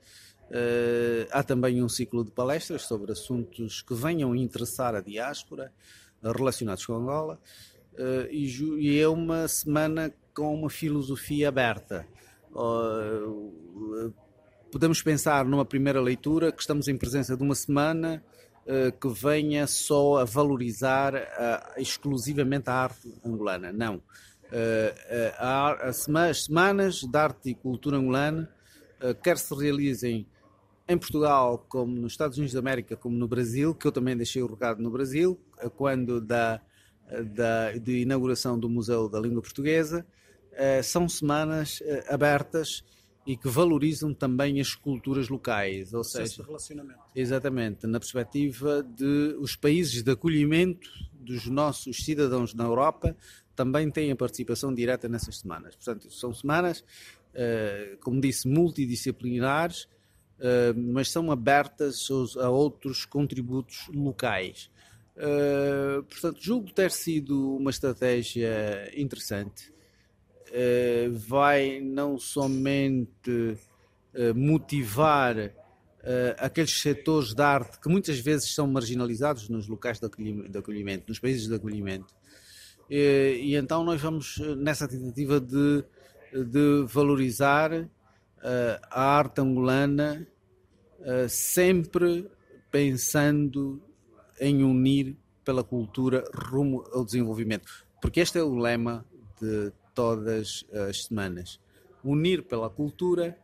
Uh, 0.49 1.27
há 1.33 1.43
também 1.43 1.83
um 1.83 1.89
ciclo 1.89 2.25
de 2.25 2.31
palestras 2.31 2.83
sobre 2.83 3.11
assuntos 3.11 3.83
que 3.83 3.93
venham 3.95 4.35
interessar 4.37 4.95
a 4.95 5.01
diáspora 5.01 5.73
uh, 6.23 6.31
relacionados 6.31 6.87
com 6.87 6.95
Angola 6.95 7.41
uh, 7.99 8.27
e, 8.31 8.47
e, 8.79 9.01
é 9.01 9.09
uma 9.09 9.49
semana 9.49 10.13
com 10.35 10.55
uma 10.55 10.71
filosofia 10.71 11.49
aberta. 11.49 12.07
podemos 14.71 15.03
pensar 15.03 15.45
numa 15.45 15.65
primeira 15.65 16.01
leitura 16.01 16.53
que 16.53 16.61
estamos 16.61 16.89
em 16.89 16.97
presença 16.97 17.37
de 17.37 17.43
uma 17.43 17.55
semana 17.55 18.23
que 19.01 19.09
venha 19.09 19.67
só 19.67 20.19
a 20.19 20.25
valorizar 20.25 21.15
exclusivamente 21.79 22.69
a 22.69 22.75
arte 22.75 23.15
angolana. 23.25 23.73
Não. 23.73 24.03
as 25.79 26.05
semanas 26.43 27.01
de 27.01 27.17
arte 27.17 27.51
e 27.51 27.55
cultura 27.55 27.97
angolana 27.97 28.51
quer 29.23 29.39
se 29.39 29.55
realizem 29.55 30.27
em 30.89 30.97
Portugal, 30.97 31.65
como 31.69 31.97
nos 31.97 32.13
Estados 32.13 32.39
Unidos 32.39 32.55
da 32.55 32.61
América, 32.61 32.97
como 32.97 33.17
no 33.17 33.27
Brasil, 33.27 33.75
que 33.75 33.87
eu 33.87 33.93
também 33.93 34.17
deixei 34.17 34.43
o 34.43 34.47
recado 34.47 34.81
no 34.81 34.91
Brasil, 34.91 35.39
quando 35.77 36.21
da, 36.21 36.61
da 37.35 37.73
de 37.73 38.03
inauguração 38.03 38.59
do 38.59 38.69
Museu 38.69 39.09
da 39.09 39.21
Língua 39.21 39.43
Portuguesa, 39.43 40.07
eh, 40.53 40.83
são 40.83 41.09
semanas 41.09 41.81
eh, 41.83 42.05
abertas 42.09 42.83
e 43.27 43.37
que 43.37 43.49
valorizam 43.49 44.15
também 44.15 44.61
as 44.61 44.75
culturas 44.75 45.29
locais, 45.29 45.93
ou 45.93 46.05
seja, 46.05 46.45
relacionamento. 46.45 47.01
exatamente 47.15 47.87
na 47.87 47.99
perspectiva 47.99 48.83
de 48.83 49.37
os 49.41 49.57
países 49.57 50.03
de 50.03 50.11
acolhimento 50.11 50.89
dos 51.13 51.47
nossos 51.47 52.05
cidadãos 52.05 52.55
na 52.55 52.65
Europa 52.65 53.17
também 53.55 53.91
têm 53.91 54.13
a 54.13 54.17
participação 54.17 54.73
direta 54.73 55.09
nessas 55.09 55.39
semanas. 55.39 55.75
Portanto, 55.75 56.11
são 56.11 56.33
semanas, 56.33 56.85
eh, 57.35 57.97
como 58.01 58.21
disse, 58.21 58.49
multidisciplinares 58.49 59.89
mas 60.77 61.11
são 61.11 61.31
abertas 61.31 62.09
a 62.39 62.51
outros 62.51 63.07
contributos 63.07 63.89
locais. 63.89 64.71
Uh, 65.17 66.03
portanto, 66.03 66.39
julgo 66.41 66.73
ter 66.73 66.91
sido 66.91 67.57
uma 67.57 67.71
estratégia 67.71 68.91
interessante. 68.95 69.73
Uh, 70.49 71.13
vai 71.13 71.81
não 71.81 72.19
somente 72.19 73.57
motivar 74.35 75.53
aqueles 76.39 76.81
setores 76.81 77.35
de 77.35 77.43
arte 77.43 77.79
que 77.79 77.87
muitas 77.87 78.19
vezes 78.19 78.55
são 78.55 78.67
marginalizados 78.67 79.47
nos 79.51 79.69
locais 79.69 80.01
de 80.01 80.59
acolhimento, 80.59 81.05
nos 81.07 81.19
países 81.19 81.47
de 81.47 81.55
acolhimento. 81.55 82.15
E, 82.89 83.55
então 83.55 83.85
nós 83.85 84.01
vamos 84.01 84.39
nessa 84.57 84.89
tentativa 84.89 85.39
de, 85.39 85.85
de 86.33 86.87
valorizar 86.87 87.87
a 88.91 89.03
arte 89.19 89.41
angolana 89.41 90.27
uh, 91.01 91.29
sempre 91.29 92.31
pensando 92.71 93.83
em 94.41 94.63
unir 94.63 95.17
pela 95.45 95.63
cultura 95.63 96.25
rumo 96.35 96.85
ao 96.93 97.05
desenvolvimento. 97.05 97.87
Porque 98.01 98.21
este 98.21 98.39
é 98.39 98.43
o 98.43 98.55
lema 98.57 99.05
de 99.41 99.73
todas 99.95 100.65
as 100.89 101.05
semanas: 101.05 101.61
unir 102.05 102.43
pela 102.43 102.69
cultura 102.69 103.39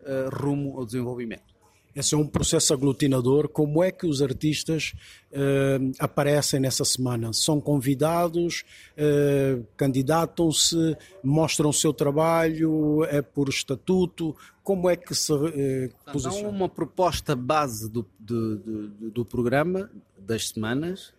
uh, 0.00 0.34
rumo 0.34 0.78
ao 0.78 0.84
desenvolvimento. 0.84 1.55
Esse 1.96 2.14
é 2.14 2.18
um 2.18 2.26
processo 2.26 2.74
aglutinador. 2.74 3.48
Como 3.48 3.82
é 3.82 3.90
que 3.90 4.06
os 4.06 4.20
artistas 4.20 4.92
uh, 5.32 5.92
aparecem 5.98 6.60
nessa 6.60 6.84
semana? 6.84 7.32
São 7.32 7.58
convidados, 7.58 8.64
uh, 8.92 9.66
candidatam-se, 9.78 10.94
mostram 11.24 11.70
o 11.70 11.72
seu 11.72 11.94
trabalho, 11.94 13.02
é 13.04 13.22
por 13.22 13.48
estatuto? 13.48 14.36
Como 14.62 14.90
é 14.90 14.96
que 14.96 15.14
se 15.14 15.32
uh, 15.32 15.48
posiciona? 16.12 16.48
Há 16.48 16.50
uma 16.50 16.68
proposta 16.68 17.34
base 17.34 17.88
do, 17.88 18.06
do, 18.20 18.56
do, 18.58 19.10
do 19.10 19.24
programa 19.24 19.90
das 20.18 20.48
semanas 20.48 21.14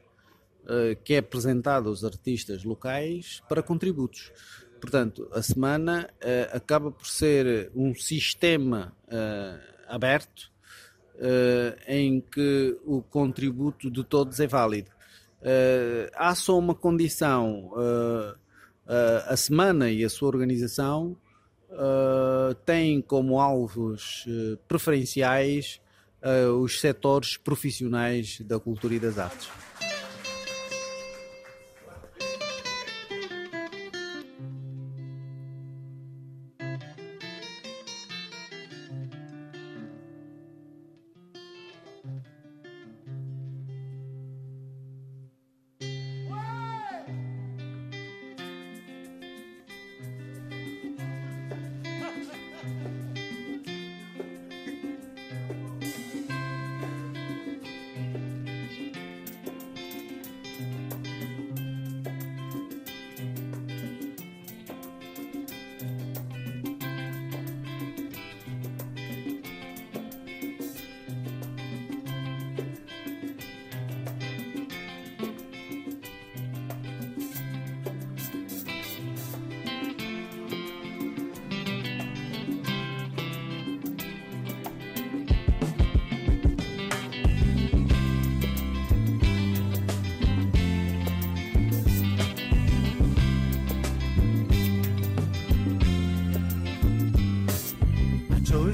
que 1.05 1.13
é 1.13 1.19
apresentada 1.19 1.87
aos 1.87 2.03
artistas 2.03 2.65
locais 2.65 3.41
para 3.47 3.63
contributos. 3.63 4.33
Portanto, 4.81 5.25
a 5.31 5.41
semana 5.41 6.09
acaba 6.51 6.91
por 6.91 7.07
ser 7.07 7.71
um 7.73 7.95
sistema 7.95 8.91
aberto 9.87 10.51
em 11.87 12.21
que 12.21 12.77
o 12.85 13.01
contributo 13.01 13.89
de 13.89 14.03
todos 14.03 14.39
é 14.39 14.47
válido. 14.47 14.91
Uh, 15.41 16.09
há 16.15 16.33
só 16.35 16.57
uma 16.57 16.73
condição: 16.73 17.71
uh, 17.73 18.35
a 19.27 19.37
semana 19.37 19.89
e 19.91 20.03
a 20.03 20.09
sua 20.09 20.27
organização 20.27 21.15
têm 22.65 23.01
como 23.01 23.41
alvos 23.41 24.25
preferenciais 24.69 25.81
os 26.61 26.79
setores 26.79 27.35
profissionais 27.35 28.39
da 28.39 28.57
cultura 28.57 28.93
e 28.95 28.99
das 28.99 29.17
artes. 29.17 29.49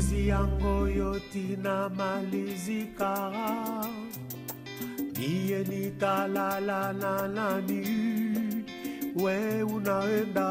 malezi 0.03 0.27
yango 0.27 0.87
yo 0.89 1.19
tina 1.31 1.89
malizika 1.89 3.31
niye 5.17 5.63
nitalalana 5.63 7.27
nani? 7.27 8.65
We 9.15 9.63
unaenda. 9.63 10.49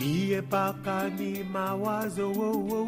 Niye 0.00 0.42
paka 0.42 1.10
ni 1.18 1.42
mawazo 1.44 2.32
wowo 2.32 2.86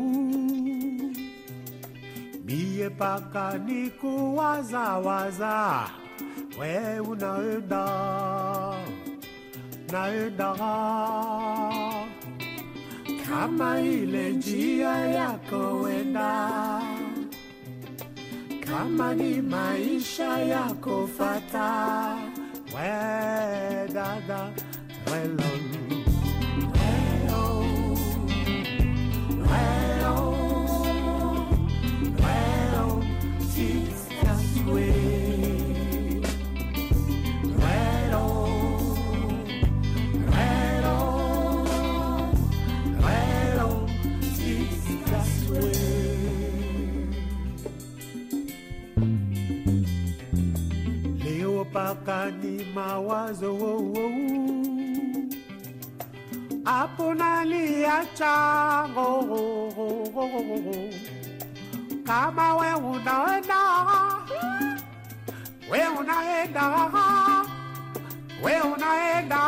niye 2.44 2.90
paka 2.90 3.58
ni 3.58 3.90
kuwazawaza 3.90 5.54
we 6.60 7.00
unaenda 7.00 7.84
naenda 9.92 10.54
kama 13.28 13.80
ile 13.80 14.30
njia 14.32 14.88
yako 14.90 15.80
wenda 15.80 16.50
kama 18.66 19.14
ni 19.14 19.42
maisha 19.42 20.38
yako 20.38 21.08
fata 21.18 22.16
we 22.74 23.88
dada 23.94 24.50
welon 25.06 25.64
Leo 26.74 27.64
paka 51.78 52.30
ni 52.42 52.54
mawazo 52.74 53.50
oh, 53.54 53.92
oh. 54.02 54.10
naliacha 57.14 58.34
oh, 58.96 59.22
oh, 59.38 59.78
oh, 59.78 60.22
oh, 60.22 60.72
oh. 60.74 60.90
kama 62.06 62.46
we 62.60 62.70
unaenda 62.90 63.60
we 65.70 65.80
unaenda 65.98 66.64
we 68.42 68.52
unaenda 68.72 69.42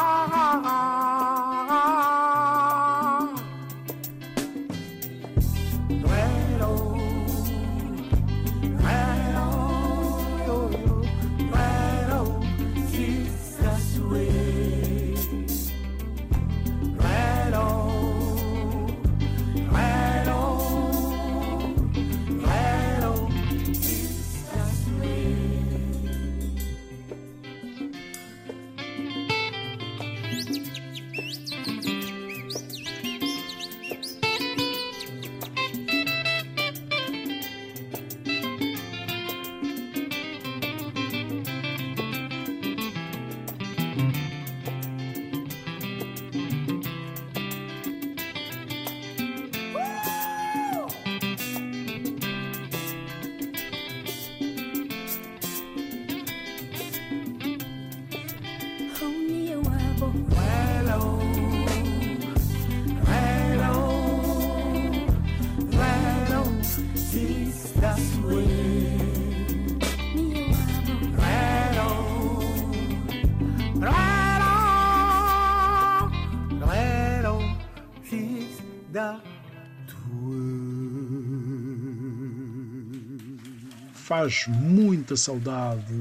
Faz 84.10 84.48
muita 84.48 85.16
saudade 85.16 85.94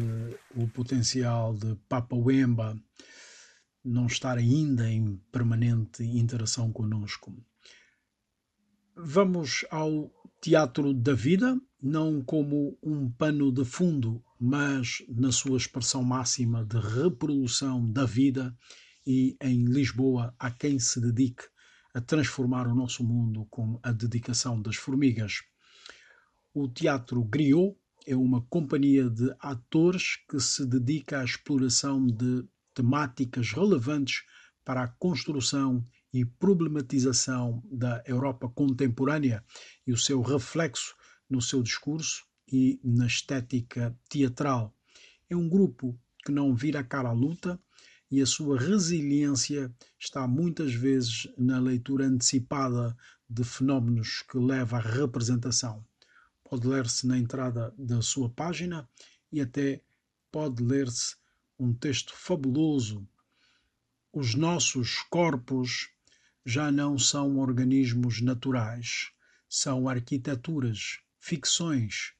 o 0.56 0.68
potencial 0.68 1.54
de 1.54 1.76
Papa 1.88 2.16
Wemba 2.16 2.76
não 3.86 4.08
estar 4.08 4.36
ainda 4.36 4.90
em 4.90 5.18
permanente 5.32 6.02
interação 6.02 6.74
conosco. 6.74 7.32
Vamos 8.98 9.64
ao 9.70 10.12
Teatro 10.42 10.92
da 10.92 11.14
Vida, 11.14 11.56
não 11.80 12.20
como 12.24 12.76
um 12.82 13.12
pano 13.12 13.52
de 13.52 13.64
fundo, 13.64 14.26
mas 14.40 15.04
na 15.08 15.32
sua 15.32 15.58
expressão 15.58 16.04
máxima 16.04 16.66
de 16.66 16.80
reprodução 16.80 17.92
da 17.92 18.06
vida 18.06 18.58
e 19.06 19.38
em 19.40 19.66
Lisboa 19.66 20.34
há 20.40 20.50
quem 20.50 20.80
se 20.80 21.00
dedique 21.00 21.44
a 21.94 22.02
transformar 22.02 22.66
o 22.66 22.74
nosso 22.74 23.04
mundo 23.04 23.46
com 23.52 23.80
a 23.84 23.92
dedicação 23.92 24.60
das 24.60 24.78
formigas. 24.78 25.44
O 26.52 26.68
Teatro 26.68 27.24
Griot 27.24 27.78
é 28.10 28.16
uma 28.16 28.42
companhia 28.42 29.08
de 29.08 29.32
atores 29.40 30.18
que 30.28 30.40
se 30.40 30.66
dedica 30.66 31.20
à 31.20 31.24
exploração 31.24 32.08
de 32.08 32.44
temáticas 32.74 33.52
relevantes 33.52 34.24
para 34.66 34.82
a 34.82 34.88
construção 34.88 35.86
e 36.12 36.26
problematização 36.26 37.62
da 37.72 38.04
Europa 38.08 38.50
contemporânea 38.50 39.46
e 39.86 39.92
o 39.92 39.98
seu 39.98 40.24
reflexo 40.24 40.96
no 41.30 41.40
seu 41.40 41.62
discurso 41.62 42.26
e 42.52 42.80
na 42.84 43.06
estética 43.06 43.96
teatral. 44.10 44.76
É 45.30 45.36
um 45.36 45.48
grupo 45.48 45.96
que 46.26 46.32
não 46.32 46.56
vira 46.56 46.84
cara 46.84 47.10
à 47.10 47.14
luta 47.14 47.62
e 48.10 48.24
a 48.24 48.26
sua 48.26 48.58
resiliência 48.58 49.72
está 50.00 50.28
muitas 50.28 50.74
vezes 50.74 51.28
na 51.38 51.60
leitura 51.60 52.08
antecipada 52.08 52.98
de 53.30 53.44
fenómenos 53.44 54.24
que 54.24 54.40
leva 54.40 54.78
à 54.78 54.80
representação. 54.80 55.86
Pode 56.50 56.68
ler-se 56.68 57.06
na 57.06 57.16
entrada 57.16 57.72
da 57.78 58.02
sua 58.02 58.28
página 58.28 58.90
e 59.32 59.40
até 59.40 59.84
pode 60.32 60.64
ler-se 60.64 61.16
um 61.60 61.72
texto 61.72 62.12
fabuloso. 62.16 63.08
Os 64.12 64.34
nossos 64.34 64.98
corpos 65.12 65.92
já 66.44 66.72
não 66.72 66.98
são 66.98 67.38
organismos 67.38 68.20
naturais, 68.20 69.12
são 69.48 69.88
arquiteturas, 69.88 70.98
ficções. 71.20 72.14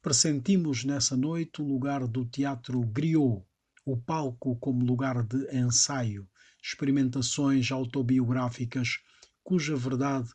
Pressentimos 0.00 0.84
nessa 0.84 1.16
noite 1.16 1.60
o 1.60 1.66
lugar 1.66 2.06
do 2.06 2.24
teatro 2.24 2.80
griot, 2.80 3.44
o 3.84 3.96
palco 3.96 4.54
como 4.60 4.84
lugar 4.84 5.20
de 5.24 5.52
ensaio, 5.52 6.28
experimentações 6.62 7.72
autobiográficas 7.72 9.00
cuja 9.42 9.74
verdade 9.74 10.30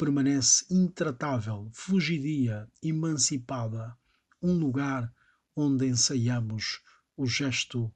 permanece 0.00 0.64
intratável, 0.70 1.68
fugidia, 1.74 2.66
emancipada, 2.82 3.94
um 4.40 4.54
lugar 4.54 5.12
onde 5.54 5.86
ensaiamos 5.86 6.80
o 7.14 7.26
gesto 7.26 7.92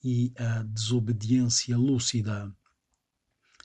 e 0.00 0.32
a 0.38 0.62
desobediência 0.62 1.76
lúcida. 1.76 2.54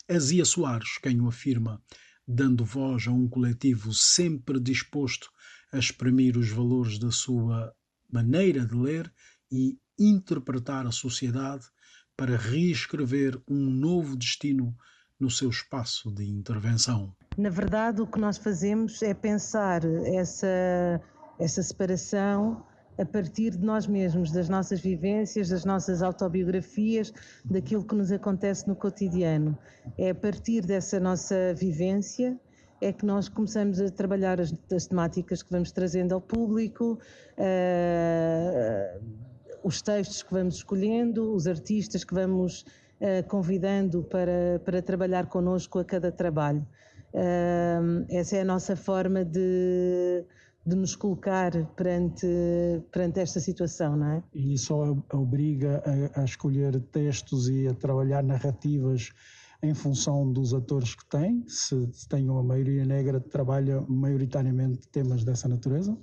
É 0.07 0.19
Zia 0.19 0.43
Soares 0.43 0.97
quem 0.97 1.21
o 1.21 1.27
afirma, 1.27 1.79
dando 2.27 2.65
voz 2.65 3.07
a 3.07 3.11
um 3.11 3.29
coletivo 3.29 3.93
sempre 3.93 4.59
disposto 4.59 5.29
a 5.71 5.77
exprimir 5.77 6.35
os 6.35 6.49
valores 6.49 6.97
da 6.97 7.11
sua 7.11 7.75
maneira 8.11 8.65
de 8.65 8.73
ler 8.73 9.13
e 9.51 9.77
interpretar 9.99 10.87
a 10.87 10.91
sociedade 10.91 11.67
para 12.17 12.37
reescrever 12.37 13.39
um 13.47 13.69
novo 13.69 14.15
destino 14.15 14.75
no 15.19 15.29
seu 15.29 15.51
espaço 15.51 16.11
de 16.11 16.25
intervenção. 16.25 17.15
Na 17.37 17.49
verdade, 17.49 18.01
o 18.01 18.05
que 18.05 18.19
nós 18.19 18.37
fazemos 18.37 19.01
é 19.01 19.13
pensar 19.13 19.81
essa, 20.05 21.01
essa 21.39 21.63
separação 21.63 22.63
a 22.99 23.03
partir 23.03 23.51
de 23.51 23.65
nós 23.65 23.87
mesmos, 23.87 24.31
das 24.31 24.47
nossas 24.47 24.79
vivências, 24.79 25.49
das 25.49 25.65
nossas 25.65 26.03
autobiografias, 26.03 27.11
daquilo 27.43 27.83
que 27.83 27.95
nos 27.95 28.11
acontece 28.11 28.67
no 28.67 28.75
cotidiano. 28.75 29.57
É 29.97 30.11
a 30.11 30.15
partir 30.15 30.61
dessa 30.61 30.99
nossa 30.99 31.55
vivência 31.55 32.39
é 32.79 32.93
que 32.93 33.03
nós 33.03 33.29
começamos 33.29 33.81
a 33.81 33.89
trabalhar 33.89 34.39
as, 34.39 34.53
as 34.71 34.85
temáticas 34.85 35.41
que 35.41 35.49
vamos 35.49 35.71
trazendo 35.71 36.13
ao 36.13 36.21
público, 36.21 36.99
uh, 37.39 39.01
os 39.63 39.81
textos 39.81 40.21
que 40.21 40.33
vamos 40.33 40.55
escolhendo, 40.55 41.33
os 41.33 41.47
artistas 41.47 42.03
que 42.03 42.13
vamos 42.13 42.61
uh, 42.61 43.27
convidando 43.27 44.03
para, 44.03 44.61
para 44.63 44.83
trabalhar 44.83 45.25
connosco 45.27 45.79
a 45.79 45.85
cada 45.85 46.11
trabalho. 46.11 46.67
Essa 48.09 48.37
é 48.37 48.41
a 48.41 48.45
nossa 48.45 48.75
forma 48.75 49.23
de, 49.23 50.25
de 50.65 50.75
nos 50.75 50.95
colocar 50.95 51.51
perante, 51.75 52.27
perante 52.91 53.19
esta 53.19 53.39
situação, 53.39 53.95
não 53.95 54.07
é? 54.07 54.23
E 54.33 54.53
isso 54.53 54.75
obriga 55.11 55.83
a, 56.15 56.21
a 56.21 56.23
escolher 56.25 56.79
textos 56.91 57.49
e 57.49 57.67
a 57.67 57.73
trabalhar 57.73 58.23
narrativas 58.23 59.11
em 59.61 59.73
função 59.73 60.31
dos 60.31 60.53
atores 60.53 60.93
que 60.93 61.05
tem, 61.05 61.43
se, 61.47 61.89
se 61.93 62.07
tem 62.09 62.29
uma 62.29 62.43
maioria 62.43 62.85
negra, 62.85 63.21
trabalha 63.21 63.79
maioritariamente 63.87 64.87
temas 64.89 65.23
dessa 65.23 65.47
natureza? 65.47 65.97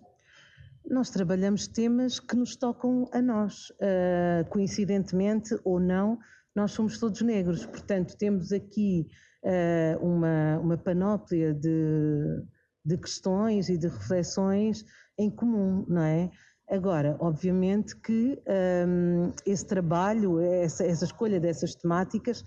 Nós 0.88 1.10
trabalhamos 1.10 1.68
temas 1.68 2.18
que 2.18 2.34
nos 2.34 2.56
tocam 2.56 3.06
a 3.12 3.20
nós. 3.20 3.68
Uh, 3.70 4.48
coincidentemente 4.48 5.54
ou 5.62 5.78
não, 5.78 6.18
nós 6.54 6.72
somos 6.72 6.98
todos 6.98 7.20
negros, 7.22 7.64
portanto, 7.64 8.16
temos 8.16 8.52
aqui 8.52 9.06
uh, 9.44 10.04
uma, 10.04 10.58
uma 10.58 10.76
panóplia 10.76 11.54
de, 11.54 12.42
de 12.84 12.96
questões 12.98 13.68
e 13.68 13.78
de 13.78 13.88
reflexões 13.88 14.84
em 15.18 15.30
comum, 15.30 15.84
não 15.88 16.02
é? 16.02 16.30
Agora, 16.70 17.16
obviamente 17.18 17.96
que 17.96 18.40
um, 18.86 19.32
esse 19.44 19.66
trabalho, 19.66 20.38
essa, 20.40 20.84
essa 20.84 21.04
escolha 21.04 21.40
dessas 21.40 21.74
temáticas, 21.74 22.44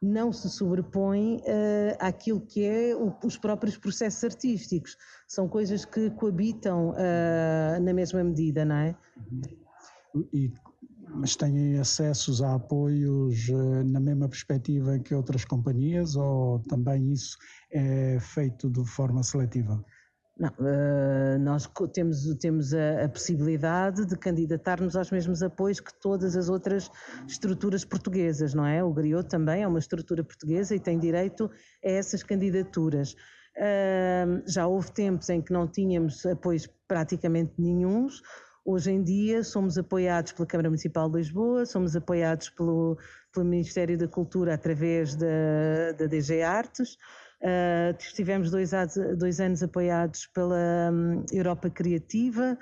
não 0.00 0.32
se 0.32 0.48
sobrepõe 0.48 1.38
uh, 1.38 1.96
àquilo 1.98 2.40
que 2.40 2.64
é 2.64 2.94
o, 2.94 3.12
os 3.24 3.36
próprios 3.36 3.76
processos 3.76 4.22
artísticos. 4.22 4.96
São 5.26 5.48
coisas 5.48 5.84
que 5.84 6.10
coabitam 6.10 6.90
uh, 6.90 7.82
na 7.82 7.92
mesma 7.92 8.22
medida, 8.22 8.64
não 8.64 8.76
é? 8.76 8.96
E, 10.32 10.52
mas 11.14 11.36
têm 11.36 11.78
acessos 11.78 12.42
a 12.42 12.54
apoios 12.54 13.48
uh, 13.48 13.84
na 13.84 14.00
mesma 14.00 14.28
perspectiva 14.28 14.98
que 14.98 15.14
outras 15.14 15.44
companhias 15.44 16.16
ou 16.16 16.58
também 16.68 17.12
isso 17.12 17.36
é 17.72 18.18
feito 18.20 18.70
de 18.70 18.84
forma 18.84 19.22
seletiva? 19.22 19.84
Não, 20.36 20.48
uh, 20.48 21.38
nós 21.38 21.70
temos, 21.92 22.24
temos 22.40 22.74
a, 22.74 23.04
a, 23.04 23.08
possibilidade 23.08 24.04
de 24.04 24.16
candidatar-nos 24.16 24.96
aos 24.96 25.12
mesmos 25.12 25.44
apoios 25.44 25.78
que 25.78 25.94
todas 26.00 26.36
as 26.36 26.48
outras 26.48 26.90
estruturas 27.28 27.84
portuguesas, 27.84 28.52
não 28.52 28.66
é? 28.66 28.82
O 28.82 28.92
Griot 28.92 29.28
também 29.28 29.62
é 29.62 29.68
uma 29.68 29.78
estrutura 29.78 30.24
portuguesa 30.24 30.74
e 30.74 30.80
tem 30.80 30.98
direito 30.98 31.48
a 31.84 31.88
essas 31.88 32.24
candidaturas. 32.24 33.14
Uh, 33.56 34.42
já 34.44 34.66
houve 34.66 34.90
tempos 34.90 35.28
em 35.28 35.40
que 35.40 35.52
não 35.52 35.68
tínhamos 35.68 36.26
apoios 36.26 36.68
praticamente 36.88 37.52
nenhums. 37.56 38.20
Hoje 38.66 38.92
em 38.92 39.02
dia 39.02 39.44
somos 39.44 39.76
apoiados 39.76 40.32
pela 40.32 40.46
Câmara 40.46 40.70
Municipal 40.70 41.10
de 41.10 41.18
Lisboa, 41.18 41.66
somos 41.66 41.94
apoiados 41.94 42.48
pelo, 42.48 42.96
pelo 43.30 43.44
Ministério 43.44 43.98
da 43.98 44.08
Cultura 44.08 44.54
através 44.54 45.14
da, 45.14 45.92
da 45.98 46.06
DG 46.06 46.40
Artes. 46.42 46.94
Uh, 47.42 47.94
estivemos 47.98 48.50
dois, 48.50 48.70
dois, 49.18 49.38
anos 49.38 49.62
apoiados 49.62 50.26
pela 50.28 50.90
um, 50.90 51.22
Europa 51.30 51.68
Criativa 51.68 52.56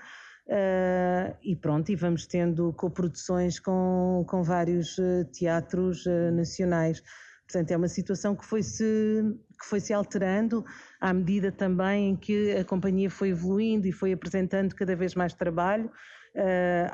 uh, 0.49 1.37
e 1.41 1.55
pronto, 1.55 1.93
e 1.93 1.95
vamos 1.95 2.27
tendo 2.27 2.73
coproduções 2.73 3.61
com, 3.61 4.25
com 4.27 4.43
vários 4.43 4.99
uh, 4.99 5.25
teatros 5.33 6.05
nacionais. 6.33 7.01
Portanto, 7.53 7.71
é 7.71 7.77
uma 7.77 7.89
situação 7.89 8.35
que 8.35 8.47
foi-se 8.47 8.83
que 9.61 9.67
foi 9.67 9.79
-se 9.79 9.93
alterando 9.93 10.65
à 10.99 11.13
medida 11.13 11.53
também 11.53 12.11
em 12.11 12.17
que 12.17 12.53
a 12.53 12.65
companhia 12.65 13.11
foi 13.11 13.29
evoluindo 13.29 13.87
e 13.87 13.93
foi 13.93 14.13
apresentando 14.13 14.75
cada 14.75 14.97
vez 14.97 15.15
mais 15.15 15.35
trabalho. 15.35 15.91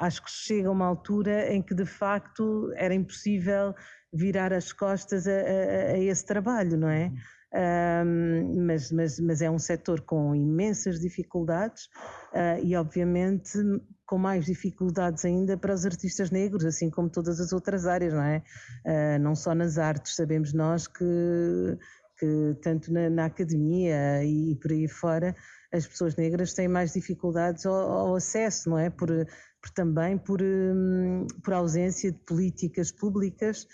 acho 0.01 0.21
que 0.25 0.31
chega 0.31 0.68
uma 0.68 0.85
altura 0.85 1.55
em 1.55 1.62
que, 1.62 1.75
de 1.75 1.87
facto, 1.87 2.73
era 2.75 2.92
impossível 2.92 3.73
virar 4.12 4.53
as 4.53 4.73
costas 4.73 5.29
a, 5.29 5.31
a, 5.31 5.92
a 5.92 5.99
esse 5.99 6.27
trabalho, 6.27 6.77
não 6.77 6.88
é? 6.88 7.12
Um, 7.54 8.66
mas, 8.66 8.92
mas, 8.92 9.18
mas, 9.18 9.40
é 9.40 9.50
um 9.50 9.58
setor 9.58 10.02
com 10.02 10.34
imensas 10.34 11.00
dificuldades 11.00 11.87
uh, 12.34 12.62
e, 12.62 12.76
obviamente, 12.76 13.58
com 14.04 14.18
mais 14.18 14.44
dificuldades 14.44 15.24
ainda 15.24 15.56
para 15.56 15.72
os 15.72 15.87
artistas 15.87 16.30
negros, 16.30 16.66
assim 16.66 16.90
como 16.90 17.08
todas 17.08 17.40
as 17.40 17.52
outras 17.52 17.87
áreas, 17.87 18.12
não 18.12 18.22
é? 18.22 18.42
Uh, 18.84 19.18
não 19.22 19.34
só 19.34 19.54
nas 19.54 19.78
artes, 19.78 20.14
sabemos 20.14 20.52
nós 20.52 20.87
que, 20.87 21.78
que 22.18 22.56
tanto 22.61 22.92
na, 22.92 23.08
na, 23.08 23.24
academia 23.24 24.22
e 24.24 24.54
por 24.56 24.70
aí 24.70 24.87
fora, 24.87 25.34
as 25.72 25.87
pessoas 25.87 26.16
negras 26.16 26.52
têm 26.52 26.68
mais 26.68 26.92
dificuldades 26.92 27.64
ao, 27.64 27.74
ao 27.74 28.16
acesso, 28.16 28.68
não 28.68 28.78
é? 28.78 28.90
Por, 28.90 29.08
por 29.08 29.70
também 29.70 30.18
por, 30.18 30.42
um, 30.42 31.26
por 31.42 31.54
ausência 31.54 32.12
de 32.12 32.18
políticas 32.20 32.92
públicas 32.92 33.66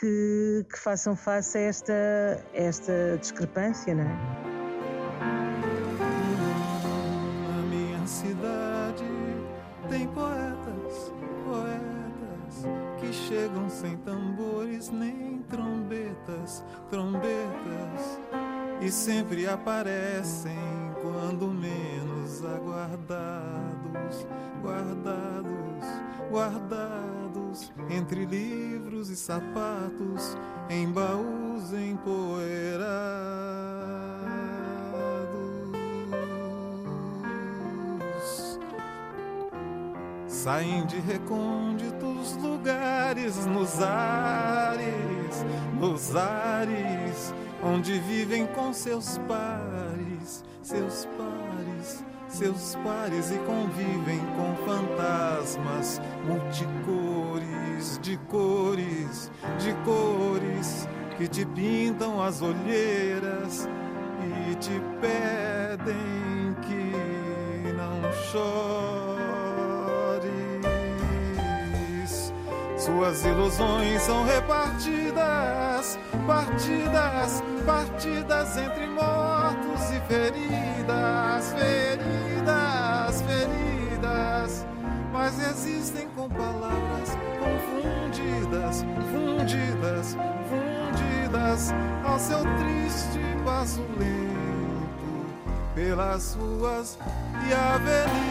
que, 0.00 0.66
que 0.72 0.78
façam 0.78 1.14
face 1.14 1.58
a 1.58 1.60
esta, 1.60 2.44
esta 2.54 3.18
discrepância, 3.20 3.94
não 3.94 4.04
é? 4.04 4.50
Cidade 8.10 9.04
tem 9.88 10.08
poetas, 10.08 11.12
poetas 11.44 12.66
que 12.98 13.12
chegam 13.12 13.70
sem 13.70 13.96
tambores 13.98 14.90
nem 14.90 15.38
trombetas, 15.48 16.64
trombetas 16.90 18.20
e 18.80 18.90
sempre 18.90 19.46
aparecem 19.46 20.89
quando 21.02 21.46
menos 21.48 22.44
aguardados, 22.44 24.26
guardados, 24.62 25.84
guardados 26.30 27.72
entre 27.90 28.24
livros 28.24 29.08
e 29.10 29.16
sapatos, 29.16 30.36
em 30.68 30.90
baús 30.90 31.72
empoeirados. 31.72 33.40
Saem 40.28 40.86
de 40.86 40.98
recônditos 41.00 42.36
lugares 42.36 43.44
nos 43.46 43.80
ares, 43.82 45.44
nos 45.78 46.16
ares, 46.16 47.34
onde 47.62 47.98
vivem 47.98 48.46
com 48.46 48.72
seus 48.72 49.18
pares, 50.20 50.44
seus 50.62 51.04
pares 51.16 52.04
seus 52.30 52.76
pares 52.76 53.30
e 53.32 53.38
convivem 53.38 54.20
com 54.36 54.54
fantasmas 54.64 56.00
multicores, 56.24 57.98
de 58.00 58.16
cores, 58.28 59.30
de 59.58 59.74
cores 59.84 60.88
que 61.18 61.26
te 61.26 61.44
pintam 61.44 62.22
as 62.22 62.40
olheiras 62.40 63.68
e 64.22 64.54
te 64.54 64.80
pedem 65.00 66.54
que 66.62 67.72
não 67.72 68.00
chores. 68.30 69.10
Suas 72.76 73.24
ilusões 73.24 74.02
são 74.02 74.24
repartidas, 74.24 75.98
partidas, 76.26 77.42
partidas 77.66 78.56
entre 78.56 78.86
mortos 78.86 79.19
feridas, 80.10 81.52
feridas, 81.52 83.22
feridas, 83.22 84.66
mas 85.12 85.38
resistem 85.38 86.08
com 86.16 86.28
palavras 86.28 87.16
confundidas, 87.38 88.84
fundidas, 89.12 90.16
fundidas 90.50 91.72
ao 92.04 92.18
seu 92.18 92.40
triste 92.40 93.20
passo 93.44 93.82
lento 93.96 95.30
pelas 95.76 96.34
ruas 96.34 96.98
e 97.48 97.52
avenidas. 97.54 98.29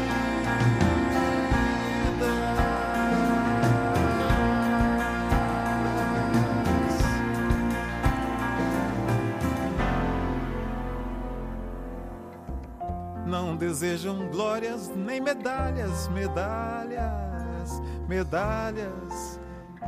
Desejam 13.70 14.28
glórias 14.32 14.90
nem 14.96 15.22
medalhas, 15.22 16.08
medalhas, 16.08 17.80
medalhas. 18.08 19.40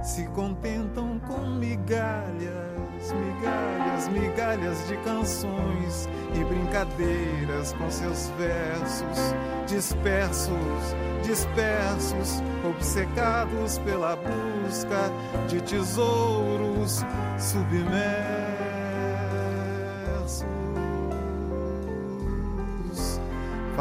Se 0.03 0.27
contentam 0.29 1.19
com 1.27 1.47
migalhas, 1.47 3.11
migalhas, 3.11 4.07
migalhas 4.07 4.87
de 4.87 4.97
canções 4.97 6.07
e 6.33 6.43
brincadeiras 6.43 7.73
com 7.73 7.89
seus 7.89 8.29
versos 8.37 9.35
dispersos, 9.67 10.95
dispersos, 11.23 12.41
obcecados 12.63 13.79
pela 13.79 14.15
busca 14.15 15.11
de 15.47 15.61
tesouros 15.61 17.03
submersos. 17.39 18.61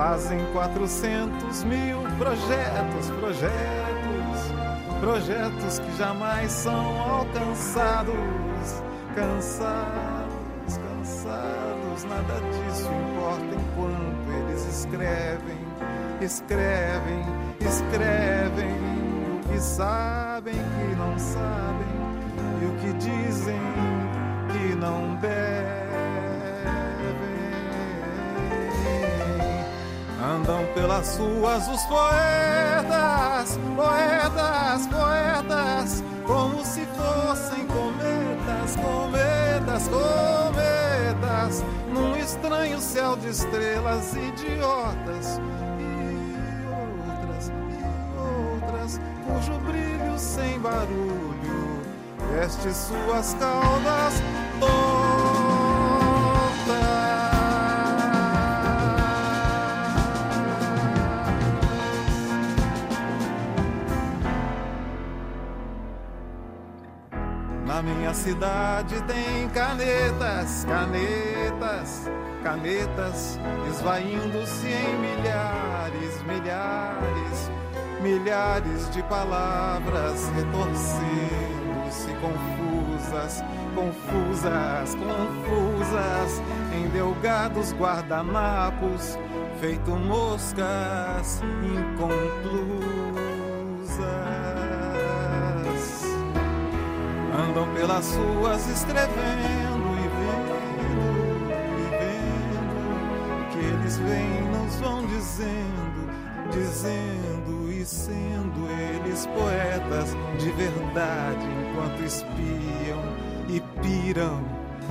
Fazem 0.01 0.41
400 0.55 1.63
mil 1.65 1.99
projetos, 2.17 3.11
projetos, 3.21 4.99
projetos 4.99 5.79
que 5.79 5.99
jamais 5.99 6.51
são 6.51 6.99
alcançados. 7.03 8.15
Cansados, 9.15 10.79
cansados, 10.79 12.05
nada 12.05 12.41
disso 12.49 12.89
importa 12.89 13.45
enquanto 13.45 14.49
eles 14.49 14.79
escrevem, 14.79 15.59
escrevem, 16.23 17.23
escrevem 17.61 18.73
o 19.35 19.53
que 19.53 19.61
sabem 19.61 20.55
que 20.55 20.97
não 20.97 21.19
sabem 21.19 22.01
e 22.63 22.65
o 22.65 22.73
que 22.81 22.93
dizem 22.95 23.61
que 24.51 24.75
não 24.77 25.15
devem. 25.17 25.80
Andam 30.23 30.67
pelas 30.75 31.17
ruas 31.17 31.67
os 31.67 31.83
poetas, 31.85 33.59
poetas, 33.75 34.87
poetas, 34.87 36.05
como 36.27 36.63
se 36.63 36.87
fossem 36.87 37.67
cometas, 37.67 38.77
cometas, 38.77 39.89
cometas, 39.89 41.65
num 41.91 42.15
estranho 42.17 42.79
céu 42.81 43.17
de 43.17 43.29
estrelas 43.29 44.13
idiotas. 44.13 45.41
E 45.79 46.67
outras, 46.69 47.49
e 47.49 47.81
outras, 48.21 49.01
cujo 49.25 49.59
brilho 49.61 50.19
sem 50.19 50.59
barulho 50.61 51.81
veste 52.31 52.73
suas 52.75 53.35
caudas 53.35 54.23
Na 67.83 67.95
minha 67.95 68.13
cidade 68.13 69.03
tem 69.05 69.49
canetas, 69.49 70.67
canetas, 70.67 72.11
canetas, 72.43 73.41
esvaindo-se 73.71 74.67
em 74.67 74.99
milhares, 74.99 76.23
milhares, 76.27 77.51
milhares 78.03 78.91
de 78.91 79.03
palavras 79.05 80.29
retorcendo-se 80.37 82.13
confusas, 82.21 83.43
confusas, 83.75 84.95
confusas, 84.97 86.43
em 86.77 86.87
delgados 86.91 87.73
guardanapos, 87.73 89.19
feito 89.59 89.93
moscas 89.93 91.41
inconclusas. 91.65 93.21
Andam 97.51 97.67
pelas 97.75 98.15
ruas 98.15 98.65
escrevendo 98.69 99.89
e 99.99 100.07
vendo, 100.07 100.55
e 101.79 101.87
vendo 101.99 102.79
o 103.35 103.51
que 103.51 103.59
eles 103.59 103.97
veem, 103.99 104.43
nos 104.53 104.77
vão 104.77 105.05
dizendo, 105.05 106.09
dizendo 106.53 107.73
e 107.73 107.85
sendo 107.85 108.71
eles 108.71 109.27
poetas 109.27 110.17
de 110.39 110.53
verdade, 110.53 111.45
enquanto 111.69 112.05
espiam 112.05 113.03
e 113.49 113.61
piram 113.83 114.45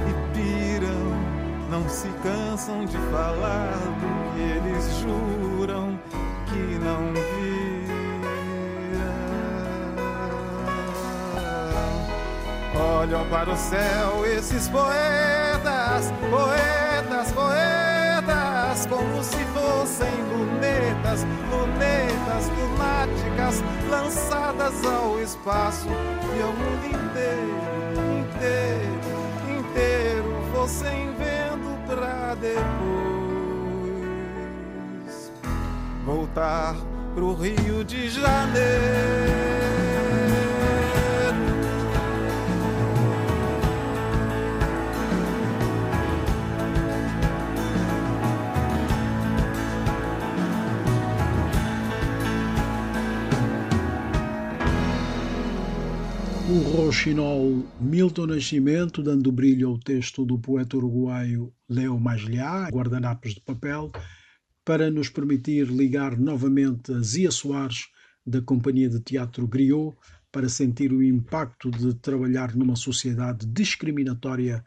e 0.05 0.11
piram, 0.33 1.69
não 1.71 1.87
se 1.87 2.09
cansam 2.21 2.83
de 2.83 2.97
falar 3.09 3.71
do 3.71 4.33
que 4.33 4.41
eles 4.41 4.97
juram 4.99 5.97
que 6.47 6.77
não 6.83 7.13
Olham 12.99 13.25
para 13.29 13.49
o 13.49 13.55
céu 13.55 14.25
esses 14.25 14.67
poetas, 14.67 16.11
poetas, 16.29 17.31
poetas, 17.31 18.85
como 18.87 19.23
se 19.23 19.37
fossem 19.53 20.11
lunetas, 20.29 21.25
lunetas 21.49 22.49
lunáticas 22.59 23.63
lançadas 23.89 24.85
ao 24.85 25.17
espaço 25.21 25.87
e 25.87 26.41
ao 26.41 26.51
mundo 26.51 26.87
inteiro, 26.87 28.19
inteiro, 28.19 28.99
inteiro 29.47 30.43
fossem 30.51 31.15
vendo 31.17 31.79
pra 31.87 32.35
depois 32.35 32.59
voltar 36.05 36.75
pro 37.15 37.33
Rio 37.33 37.85
de 37.85 38.09
Janeiro. 38.09 39.68
O 56.51 56.61
roxinol 56.61 57.63
Milton 57.79 58.25
Nascimento, 58.25 59.03
dando 59.03 59.31
brilho 59.31 59.69
ao 59.69 59.77
texto 59.77 60.25
do 60.25 60.39
poeta 60.39 60.77
uruguaio 60.77 61.53
Leo 61.69 61.99
Masliá, 61.99 62.67
guardanapos 62.71 63.35
de 63.35 63.41
papel, 63.41 63.91
para 64.65 64.89
nos 64.89 65.09
permitir 65.09 65.67
ligar 65.67 66.17
novamente 66.17 66.91
a 66.91 67.01
Zia 67.01 67.29
Soares, 67.29 67.89
da 68.25 68.41
Companhia 68.41 68.89
de 68.89 68.99
Teatro 68.99 69.47
Griot, 69.47 69.95
para 70.31 70.49
sentir 70.49 70.91
o 70.91 71.03
impacto 71.03 71.69
de 71.69 71.93
trabalhar 71.93 72.55
numa 72.55 72.75
sociedade 72.75 73.45
discriminatória 73.45 74.65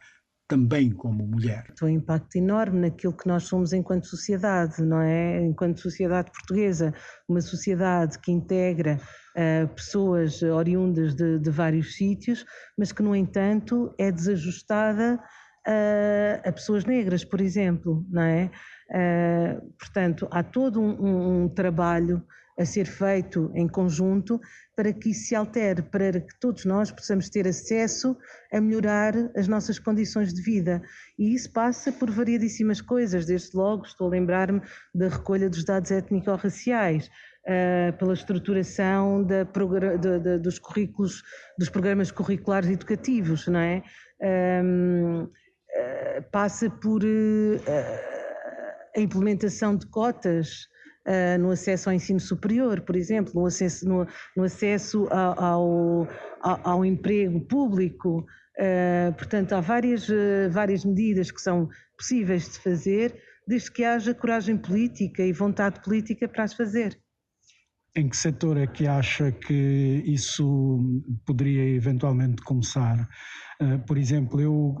também 0.53 0.91
como 0.91 1.25
mulher. 1.25 1.65
um 1.81 1.89
impacto 1.89 2.35
enorme 2.35 2.81
naquilo 2.81 3.11
que 3.11 3.27
nós 3.27 3.45
somos 3.45 3.73
enquanto 3.73 4.05
sociedade, 4.05 4.83
não 4.83 5.01
é? 5.01 5.43
Enquanto 5.43 5.81
sociedade 5.81 6.29
portuguesa, 6.31 6.93
uma 7.27 7.41
sociedade 7.41 8.19
que 8.19 8.31
integra 8.31 8.99
uh, 9.35 9.67
pessoas 9.69 10.43
oriundas 10.43 11.15
de, 11.15 11.39
de, 11.39 11.49
vários 11.49 11.95
sítios, 11.95 12.45
mas 12.77 12.91
que, 12.91 13.01
no 13.01 13.15
entanto, 13.15 13.95
é 13.97 14.11
desajustada 14.11 15.19
uh, 15.67 16.47
a 16.47 16.51
pessoas 16.51 16.85
negras, 16.85 17.25
por 17.25 17.41
exemplo, 17.41 18.05
não 18.11 18.21
é? 18.21 18.51
Uh, 18.91 19.73
portanto, 19.79 20.27
há 20.29 20.43
todo 20.43 20.79
um, 20.79 21.45
um 21.45 21.49
trabalho 21.49 22.23
a 22.57 22.65
ser 22.65 22.85
feito 22.85 23.51
em 23.55 23.67
conjunto 23.67 24.39
para 24.75 24.91
que 24.91 25.11
isso 25.11 25.27
se 25.27 25.35
altere, 25.35 25.81
para 25.83 26.19
que 26.19 26.39
todos 26.39 26.65
nós 26.65 26.91
possamos 26.91 27.29
ter 27.29 27.47
acesso 27.47 28.17
a 28.51 28.59
melhorar 28.59 29.13
as 29.35 29.47
nossas 29.47 29.77
condições 29.79 30.33
de 30.33 30.41
vida. 30.41 30.81
E 31.17 31.33
isso 31.33 31.51
passa 31.51 31.91
por 31.91 32.09
variadíssimas 32.09 32.81
coisas, 32.81 33.25
desde 33.25 33.55
logo 33.55 33.85
estou 33.85 34.07
a 34.07 34.11
lembrar-me 34.11 34.61
da 34.93 35.09
recolha 35.09 35.49
dos 35.49 35.63
dados 35.63 35.91
étnico-raciais, 35.91 37.09
uh, 37.43 37.97
pela 37.97 38.13
estruturação 38.13 39.23
da, 39.23 39.43
de, 39.43 40.19
de, 40.19 40.37
dos 40.39 40.59
currículos, 40.59 41.23
dos 41.57 41.69
programas 41.69 42.11
curriculares 42.11 42.69
educativos, 42.69 43.47
não 43.47 43.59
é? 43.59 43.83
Um, 44.63 45.23
uh, 45.23 46.23
passa 46.31 46.69
por 46.69 47.03
uh, 47.03 47.59
a 48.95 48.99
implementação 48.99 49.75
de 49.75 49.85
cotas 49.87 50.67
Uh, 51.05 51.37
no 51.37 51.51
acesso 51.51 51.89
ao 51.89 51.95
ensino 51.95 52.19
superior, 52.19 52.79
por 52.79 52.95
exemplo, 52.95 53.33
no 53.35 53.45
acesso, 53.45 53.85
no, 53.85 54.07
no 54.37 54.43
acesso 54.43 55.05
ao, 55.11 56.07
ao, 56.41 56.85
emprego 56.85 57.41
público. 57.41 58.25
Uh, 58.57 59.11
portanto, 59.17 59.51
há 59.51 59.59
várias, 59.59 60.07
uh, 60.07 60.49
várias 60.49 60.85
medidas 60.85 61.29
que 61.29 61.41
são 61.41 61.67
possíveis 61.97 62.53
de 62.53 62.59
fazer, 62.59 63.21
desde 63.45 63.69
que 63.69 63.83
haja 63.83 64.13
coragem 64.13 64.57
política 64.57 65.23
e 65.23 65.33
vontade 65.33 65.81
política 65.81 66.25
para 66.25 66.45
as 66.45 66.53
fazer. 66.53 66.97
Em 67.97 68.07
que 68.07 68.15
setor 68.15 68.55
é 68.55 68.65
que 68.65 68.87
acha 68.87 69.29
que 69.29 70.01
isso 70.05 70.79
poderia 71.25 71.75
eventualmente 71.75 72.41
começar? 72.43 73.07
por 73.87 73.97
exemplo, 73.97 74.41
eu 74.41 74.75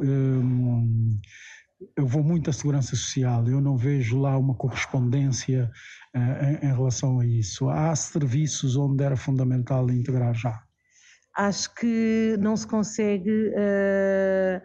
eu 1.95 2.07
vou 2.07 2.23
muito 2.23 2.49
à 2.49 2.53
segurança 2.53 2.95
social, 2.95 3.47
eu 3.47 3.61
não 3.61 3.77
vejo 3.77 4.19
lá 4.19 4.37
uma 4.37 4.55
correspondência 4.55 5.71
uh, 6.15 6.45
em, 6.45 6.67
em, 6.67 6.73
relação 6.73 7.19
a 7.19 7.25
isso. 7.25 7.69
Há 7.69 7.95
serviços 7.95 8.75
onde 8.75 9.03
era 9.03 9.15
fundamental 9.15 9.89
integrar 9.89 10.33
já? 10.33 10.63
Acho 11.35 11.73
que 11.75 12.35
não 12.39 12.55
se 12.55 12.67
consegue 12.67 13.49
uh, 13.49 14.61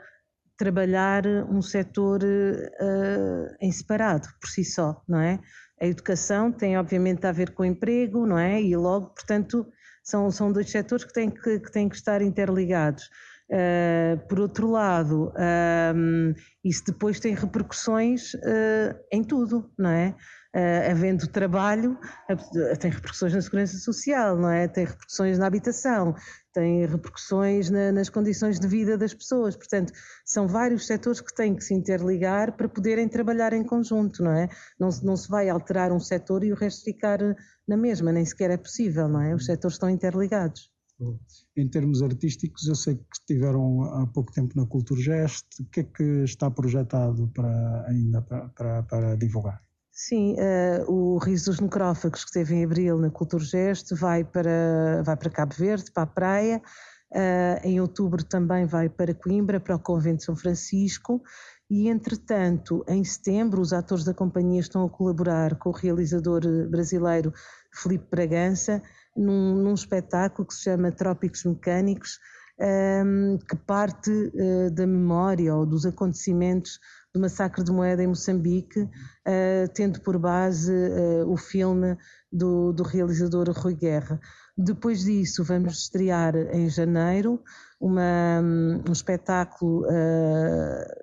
trabalhar 0.56 1.26
um 1.48 1.62
setor 1.62 2.22
uh, 2.22 3.56
em 3.60 3.70
separado, 3.72 4.28
por 4.40 4.48
si 4.48 4.64
só, 4.64 5.02
não 5.08 5.20
é? 5.20 5.38
A 5.80 5.86
educação 5.86 6.50
tem 6.50 6.76
obviamente 6.76 7.26
a 7.26 7.32
ver 7.32 7.52
com 7.52 7.62
o 7.62 7.66
emprego, 7.66 8.26
não 8.26 8.38
é? 8.38 8.60
E 8.60 8.74
logo, 8.76 9.14
portanto, 9.14 9.66
são, 10.02 10.30
são 10.30 10.50
dois 10.50 10.70
setores 10.70 11.04
que 11.04 11.12
têm 11.12 11.30
que, 11.30 11.60
que, 11.60 11.70
têm 11.70 11.88
que 11.88 11.96
estar 11.96 12.20
interligados. 12.20 13.08
Uh, 13.50 14.18
por 14.28 14.40
outro 14.40 14.70
lado, 14.70 15.32
um, 15.96 16.34
isso 16.62 16.84
depois 16.86 17.18
tem 17.18 17.34
repercussões 17.34 18.34
uh, 18.34 18.94
em 19.10 19.24
tudo, 19.24 19.70
não 19.78 19.88
é? 19.88 20.14
Uh, 20.54 20.90
havendo 20.90 21.26
trabalho, 21.28 21.98
tem 22.78 22.90
repercussões 22.90 23.32
na 23.32 23.40
segurança 23.40 23.78
social, 23.78 24.36
não 24.36 24.50
é? 24.50 24.68
Tem 24.68 24.84
repercussões 24.84 25.38
na 25.38 25.46
habitação, 25.46 26.14
tem 26.52 26.84
repercussões 26.84 27.70
na, 27.70 27.90
nas 27.90 28.10
condições 28.10 28.60
de 28.60 28.68
vida 28.68 28.98
das 28.98 29.14
pessoas. 29.14 29.56
Portanto, 29.56 29.94
são 30.26 30.46
vários 30.46 30.86
setores 30.86 31.22
que 31.22 31.34
têm 31.34 31.54
que 31.54 31.64
se 31.64 31.72
interligar 31.72 32.52
para 32.52 32.68
poderem 32.68 33.08
trabalhar 33.08 33.54
em 33.54 33.64
conjunto, 33.64 34.22
não 34.22 34.32
é? 34.32 34.48
Não, 34.78 34.90
não 35.02 35.16
se 35.16 35.28
vai 35.28 35.48
alterar 35.48 35.90
um 35.90 36.00
setor 36.00 36.44
e 36.44 36.52
o 36.52 36.56
resto 36.56 36.84
ficar 36.84 37.18
na 37.66 37.76
mesma, 37.78 38.12
nem 38.12 38.26
sequer 38.26 38.50
é 38.50 38.58
possível, 38.58 39.08
não 39.08 39.22
é? 39.22 39.34
Os 39.34 39.46
setores 39.46 39.76
estão 39.76 39.88
interligados. 39.88 40.70
Em 41.56 41.68
termos 41.68 42.02
artísticos, 42.02 42.66
eu 42.66 42.74
sei 42.74 42.96
que 42.96 43.04
estiveram 43.20 43.82
há 43.82 44.06
pouco 44.06 44.32
tempo 44.32 44.54
na 44.56 44.66
Culturgest. 44.66 45.46
O 45.60 45.64
que 45.66 45.80
é 45.80 45.84
que 45.84 46.02
está 46.24 46.50
projetado 46.50 47.30
para, 47.34 47.86
ainda 47.88 48.20
para, 48.22 48.48
para, 48.48 48.82
para 48.82 49.16
divulgar? 49.16 49.62
Sim, 49.92 50.34
uh, 50.34 50.90
o 50.90 51.18
Riso 51.18 51.50
dos 51.50 51.60
Necrófagos, 51.60 52.22
que 52.22 52.30
esteve 52.30 52.54
em 52.54 52.64
abril 52.64 52.98
na 52.98 53.10
Culturgest, 53.10 53.94
vai 53.94 54.24
para, 54.24 55.02
vai 55.04 55.16
para 55.16 55.30
Cabo 55.30 55.54
Verde, 55.56 55.90
para 55.92 56.02
a 56.04 56.06
praia. 56.06 56.62
Uh, 57.10 57.66
em 57.66 57.80
outubro 57.80 58.22
também 58.22 58.66
vai 58.66 58.88
para 58.88 59.14
Coimbra, 59.14 59.58
para 59.58 59.76
o 59.76 59.80
Convento 59.80 60.18
de 60.18 60.24
São 60.24 60.36
Francisco. 60.36 61.22
E, 61.70 61.88
entretanto, 61.88 62.84
em 62.88 63.04
setembro, 63.04 63.60
os 63.60 63.72
atores 63.72 64.04
da 64.04 64.14
companhia 64.14 64.60
estão 64.60 64.84
a 64.84 64.90
colaborar 64.90 65.56
com 65.56 65.70
o 65.70 65.72
realizador 65.72 66.40
brasileiro 66.68 67.32
Felipe 67.72 68.06
Bragança 68.10 68.82
num, 69.18 69.54
num 69.54 69.74
espetáculo 69.74 70.46
que 70.46 70.54
se 70.54 70.62
chama 70.62 70.92
Trópicos 70.92 71.44
Mecânicos, 71.44 72.18
um, 72.58 72.64
ehm, 72.64 73.38
que 73.38 73.56
parte 73.56 74.10
uh, 74.10 74.70
da 74.70 74.86
memória 74.86 75.54
ou 75.54 75.66
dos 75.66 75.84
acontecimentos 75.86 76.78
do 77.14 77.20
massacre 77.20 77.64
de 77.64 77.72
Moeda 77.72 78.02
em 78.02 78.06
Moçambique, 78.06 78.80
uh, 78.80 79.68
tendo 79.74 80.00
por 80.00 80.18
base 80.18 80.72
uh, 80.72 81.30
o 81.30 81.36
filme 81.36 81.96
do, 82.30 82.72
do, 82.72 82.82
realizador 82.82 83.50
Rui 83.50 83.74
Guerra. 83.74 84.20
Depois 84.56 85.04
disso, 85.04 85.44
vamos 85.44 85.74
estrear 85.74 86.34
em 86.36 86.68
janeiro 86.68 87.40
uma, 87.80 88.42
um 88.88 88.92
espetáculo 88.92 89.84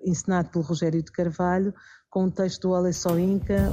encenado 0.04 0.50
pelo 0.50 0.66
Rogério 0.66 1.02
de 1.02 1.10
Carvalho, 1.10 1.74
com 2.10 2.26
um 2.26 2.30
texto 2.30 2.68
do 2.68 2.76
Alessó 2.76 3.18
Inca. 3.18 3.72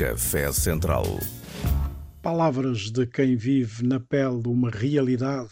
Café 0.00 0.50
Central. 0.50 1.04
Palavras 2.22 2.90
de 2.90 3.06
quem 3.06 3.36
vive 3.36 3.86
na 3.86 4.00
pele 4.00 4.40
uma 4.46 4.70
realidade 4.70 5.50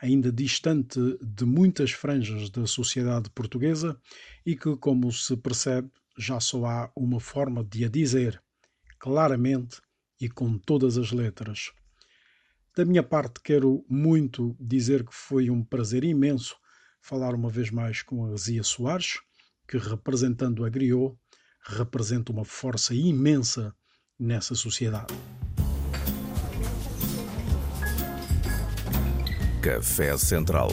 ainda 0.00 0.32
distante 0.32 0.98
de 1.20 1.44
muitas 1.44 1.90
franjas 1.90 2.48
da 2.48 2.66
sociedade 2.66 3.28
portuguesa 3.28 4.00
e 4.46 4.56
que, 4.56 4.74
como 4.78 5.12
se 5.12 5.36
percebe, 5.36 5.90
já 6.16 6.40
só 6.40 6.64
há 6.64 6.90
uma 6.96 7.20
forma 7.20 7.62
de 7.62 7.84
a 7.84 7.90
dizer, 7.90 8.42
claramente 8.98 9.82
e 10.18 10.30
com 10.30 10.56
todas 10.56 10.96
as 10.96 11.12
letras. 11.12 11.70
Da 12.74 12.86
minha 12.86 13.02
parte, 13.02 13.42
quero 13.44 13.84
muito 13.86 14.56
dizer 14.58 15.04
que 15.04 15.14
foi 15.14 15.50
um 15.50 15.62
prazer 15.62 16.04
imenso 16.04 16.56
falar 17.02 17.34
uma 17.34 17.50
vez 17.50 17.70
mais 17.70 18.00
com 18.00 18.24
a 18.24 18.34
Zia 18.38 18.62
Soares, 18.62 19.18
que, 19.68 19.76
representando 19.76 20.64
a 20.64 20.70
Griot, 20.70 21.14
representa 21.62 22.32
uma 22.32 22.46
força 22.46 22.94
imensa 22.94 23.76
nessa 24.20 24.54
sociedade. 24.54 25.14
Café 29.62 30.16
Central. 30.16 30.70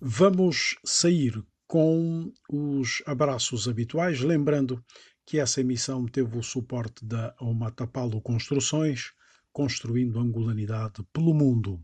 Vamos 0.00 0.76
sair 0.84 1.42
com 1.66 2.30
os 2.50 3.02
abraços 3.06 3.66
habituais, 3.66 4.20
lembrando 4.20 4.84
que 5.24 5.38
essa 5.38 5.60
emissão 5.60 6.06
teve 6.06 6.36
o 6.36 6.42
suporte 6.42 7.04
da 7.04 7.34
Omatapalo 7.40 8.20
Construções, 8.20 9.12
construindo 9.52 10.18
angolanidade 10.18 11.02
pelo 11.12 11.32
mundo. 11.32 11.82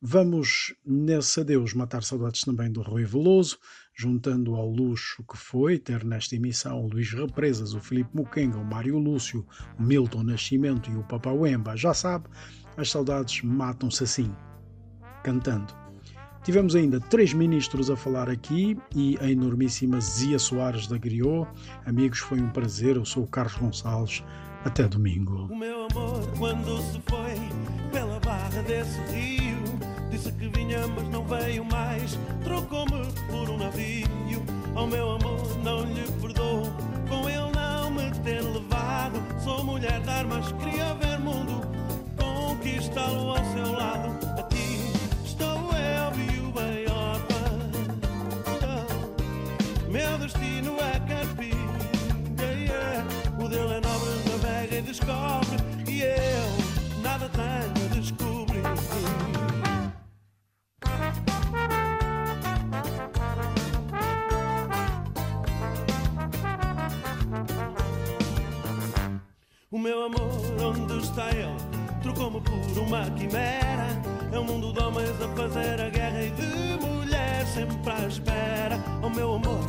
Vamos, 0.00 0.74
nesse 0.84 1.40
adeus, 1.40 1.74
matar 1.74 2.02
saudades 2.02 2.40
também 2.40 2.70
do 2.70 2.82
Rui 2.82 3.04
Veloso, 3.04 3.58
juntando 3.94 4.54
ao 4.54 4.68
luxo 4.68 5.24
que 5.24 5.36
foi 5.36 5.78
ter 5.78 6.04
nesta 6.04 6.36
emissão 6.36 6.84
o 6.84 6.88
Luís 6.88 7.12
Represas, 7.12 7.74
o 7.74 7.80
Filipe 7.80 8.10
Muquenga, 8.14 8.58
o 8.58 8.64
Mário 8.64 8.98
Lúcio, 8.98 9.46
o 9.78 9.82
Milton 9.82 10.22
Nascimento 10.22 10.90
e 10.90 10.96
o 10.96 11.04
Papauemba. 11.04 11.76
Já 11.76 11.92
sabe, 11.92 12.28
as 12.76 12.90
saudades 12.90 13.42
matam-se 13.42 14.04
assim 14.04 14.34
cantando. 15.22 15.82
Tivemos 16.42 16.74
ainda 16.74 16.98
três 16.98 17.32
ministros 17.32 17.88
a 17.88 17.96
falar 17.96 18.28
aqui 18.28 18.76
e 18.94 19.16
a 19.20 19.30
enormíssima 19.30 20.00
Zia 20.00 20.40
Soares 20.40 20.88
da 20.88 20.98
Griot. 20.98 21.48
Amigos, 21.86 22.18
foi 22.18 22.40
um 22.40 22.50
prazer. 22.50 22.96
Eu 22.96 23.04
sou 23.04 23.22
o 23.22 23.28
Carlos 23.28 23.54
Gonçalves. 23.54 24.24
Até 24.64 24.86
domingo. 24.86 25.48
O 25.50 25.56
meu 25.56 25.86
amor, 25.86 26.24
quando 26.38 26.78
se 26.82 27.00
foi 27.08 27.34
pela 27.90 28.18
barra 28.20 28.62
desse 28.62 29.00
rio, 29.12 29.81
disse 30.12 30.30
que 30.32 30.48
vinha, 30.48 30.86
mas 30.86 31.08
não 31.08 31.24
veio 31.24 31.64
mais. 31.64 32.18
Trocou-me 32.44 33.06
por 33.30 33.50
um 33.50 33.58
navio. 33.58 34.06
Ao 34.74 34.86
meu 34.86 35.12
amor, 35.12 35.58
não 35.64 35.84
lhe 35.84 36.06
perdoo. 36.20 36.70
Com 37.08 37.28
ele 37.28 37.50
não 37.54 37.90
me 37.90 38.10
ter 38.22 38.42
levado. 38.42 39.20
Sou 39.42 39.64
mulher 39.64 40.00
de 40.00 40.10
armas, 40.10 40.52
queria 40.52 40.94
ver 40.94 41.18
mundo. 41.18 41.62
Conquistá-lo 42.16 43.30
ao 43.30 43.44
seu 43.52 43.72
lado. 43.72 44.10
Aqui 44.38 44.62
Meu 49.92 50.16
destino 50.16 50.74
é 50.80 50.98
carpir. 51.06 51.54
Yeah, 52.40 53.04
O 53.38 53.46
dele 53.46 53.74
é 53.74 53.80
nobre, 53.80 54.30
navega 54.30 54.76
e 54.78 54.82
descobre. 54.82 55.58
E 55.86 56.00
eu 56.00 57.02
nada 57.02 57.28
tenho 57.28 57.81
O 69.72 69.78
meu 69.78 70.04
amor, 70.04 70.28
onde 70.60 70.98
está 70.98 71.30
ele? 71.30 71.56
Trocou-me 72.02 72.42
por 72.42 72.78
uma 72.78 73.10
quimera. 73.12 73.88
É 74.30 74.38
um 74.38 74.44
mundo 74.44 74.70
de 74.70 74.78
homens 74.78 75.10
a 75.22 75.28
fazer 75.34 75.80
a 75.80 75.88
guerra 75.88 76.24
e 76.24 76.30
de 76.30 76.86
mulher 76.86 77.46
sempre 77.46 77.90
à 77.90 78.06
espera. 78.06 78.76
O 79.02 79.08
meu 79.08 79.36
amor, 79.36 79.64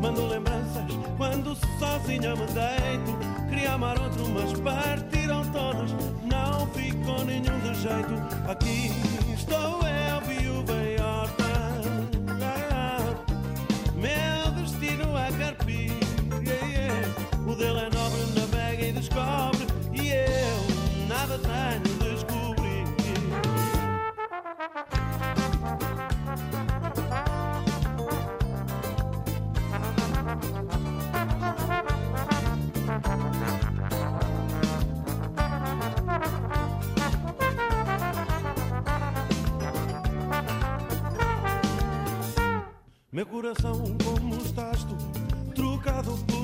mando 0.00 0.26
lembranças 0.26 0.84
quando 1.16 1.56
sozinha 1.76 2.36
me 2.36 2.46
deito. 2.46 3.48
Queria 3.48 3.72
amar 3.72 4.00
outro, 4.00 4.28
mas 4.28 4.52
partiram 4.60 5.42
todos. 5.50 5.90
Não 6.22 6.64
ficou 6.68 7.24
nenhum 7.24 7.58
de 7.58 7.74
jeito. 7.80 8.14
Aqui 8.48 8.92
estou 9.34 9.80
eu, 9.80 10.20
viúva 10.20 10.72
coração, 43.40 43.80
como 44.02 44.34
estás 44.34 44.82
tu? 44.82 44.96
Trocado 45.54 46.10
por 46.26 46.37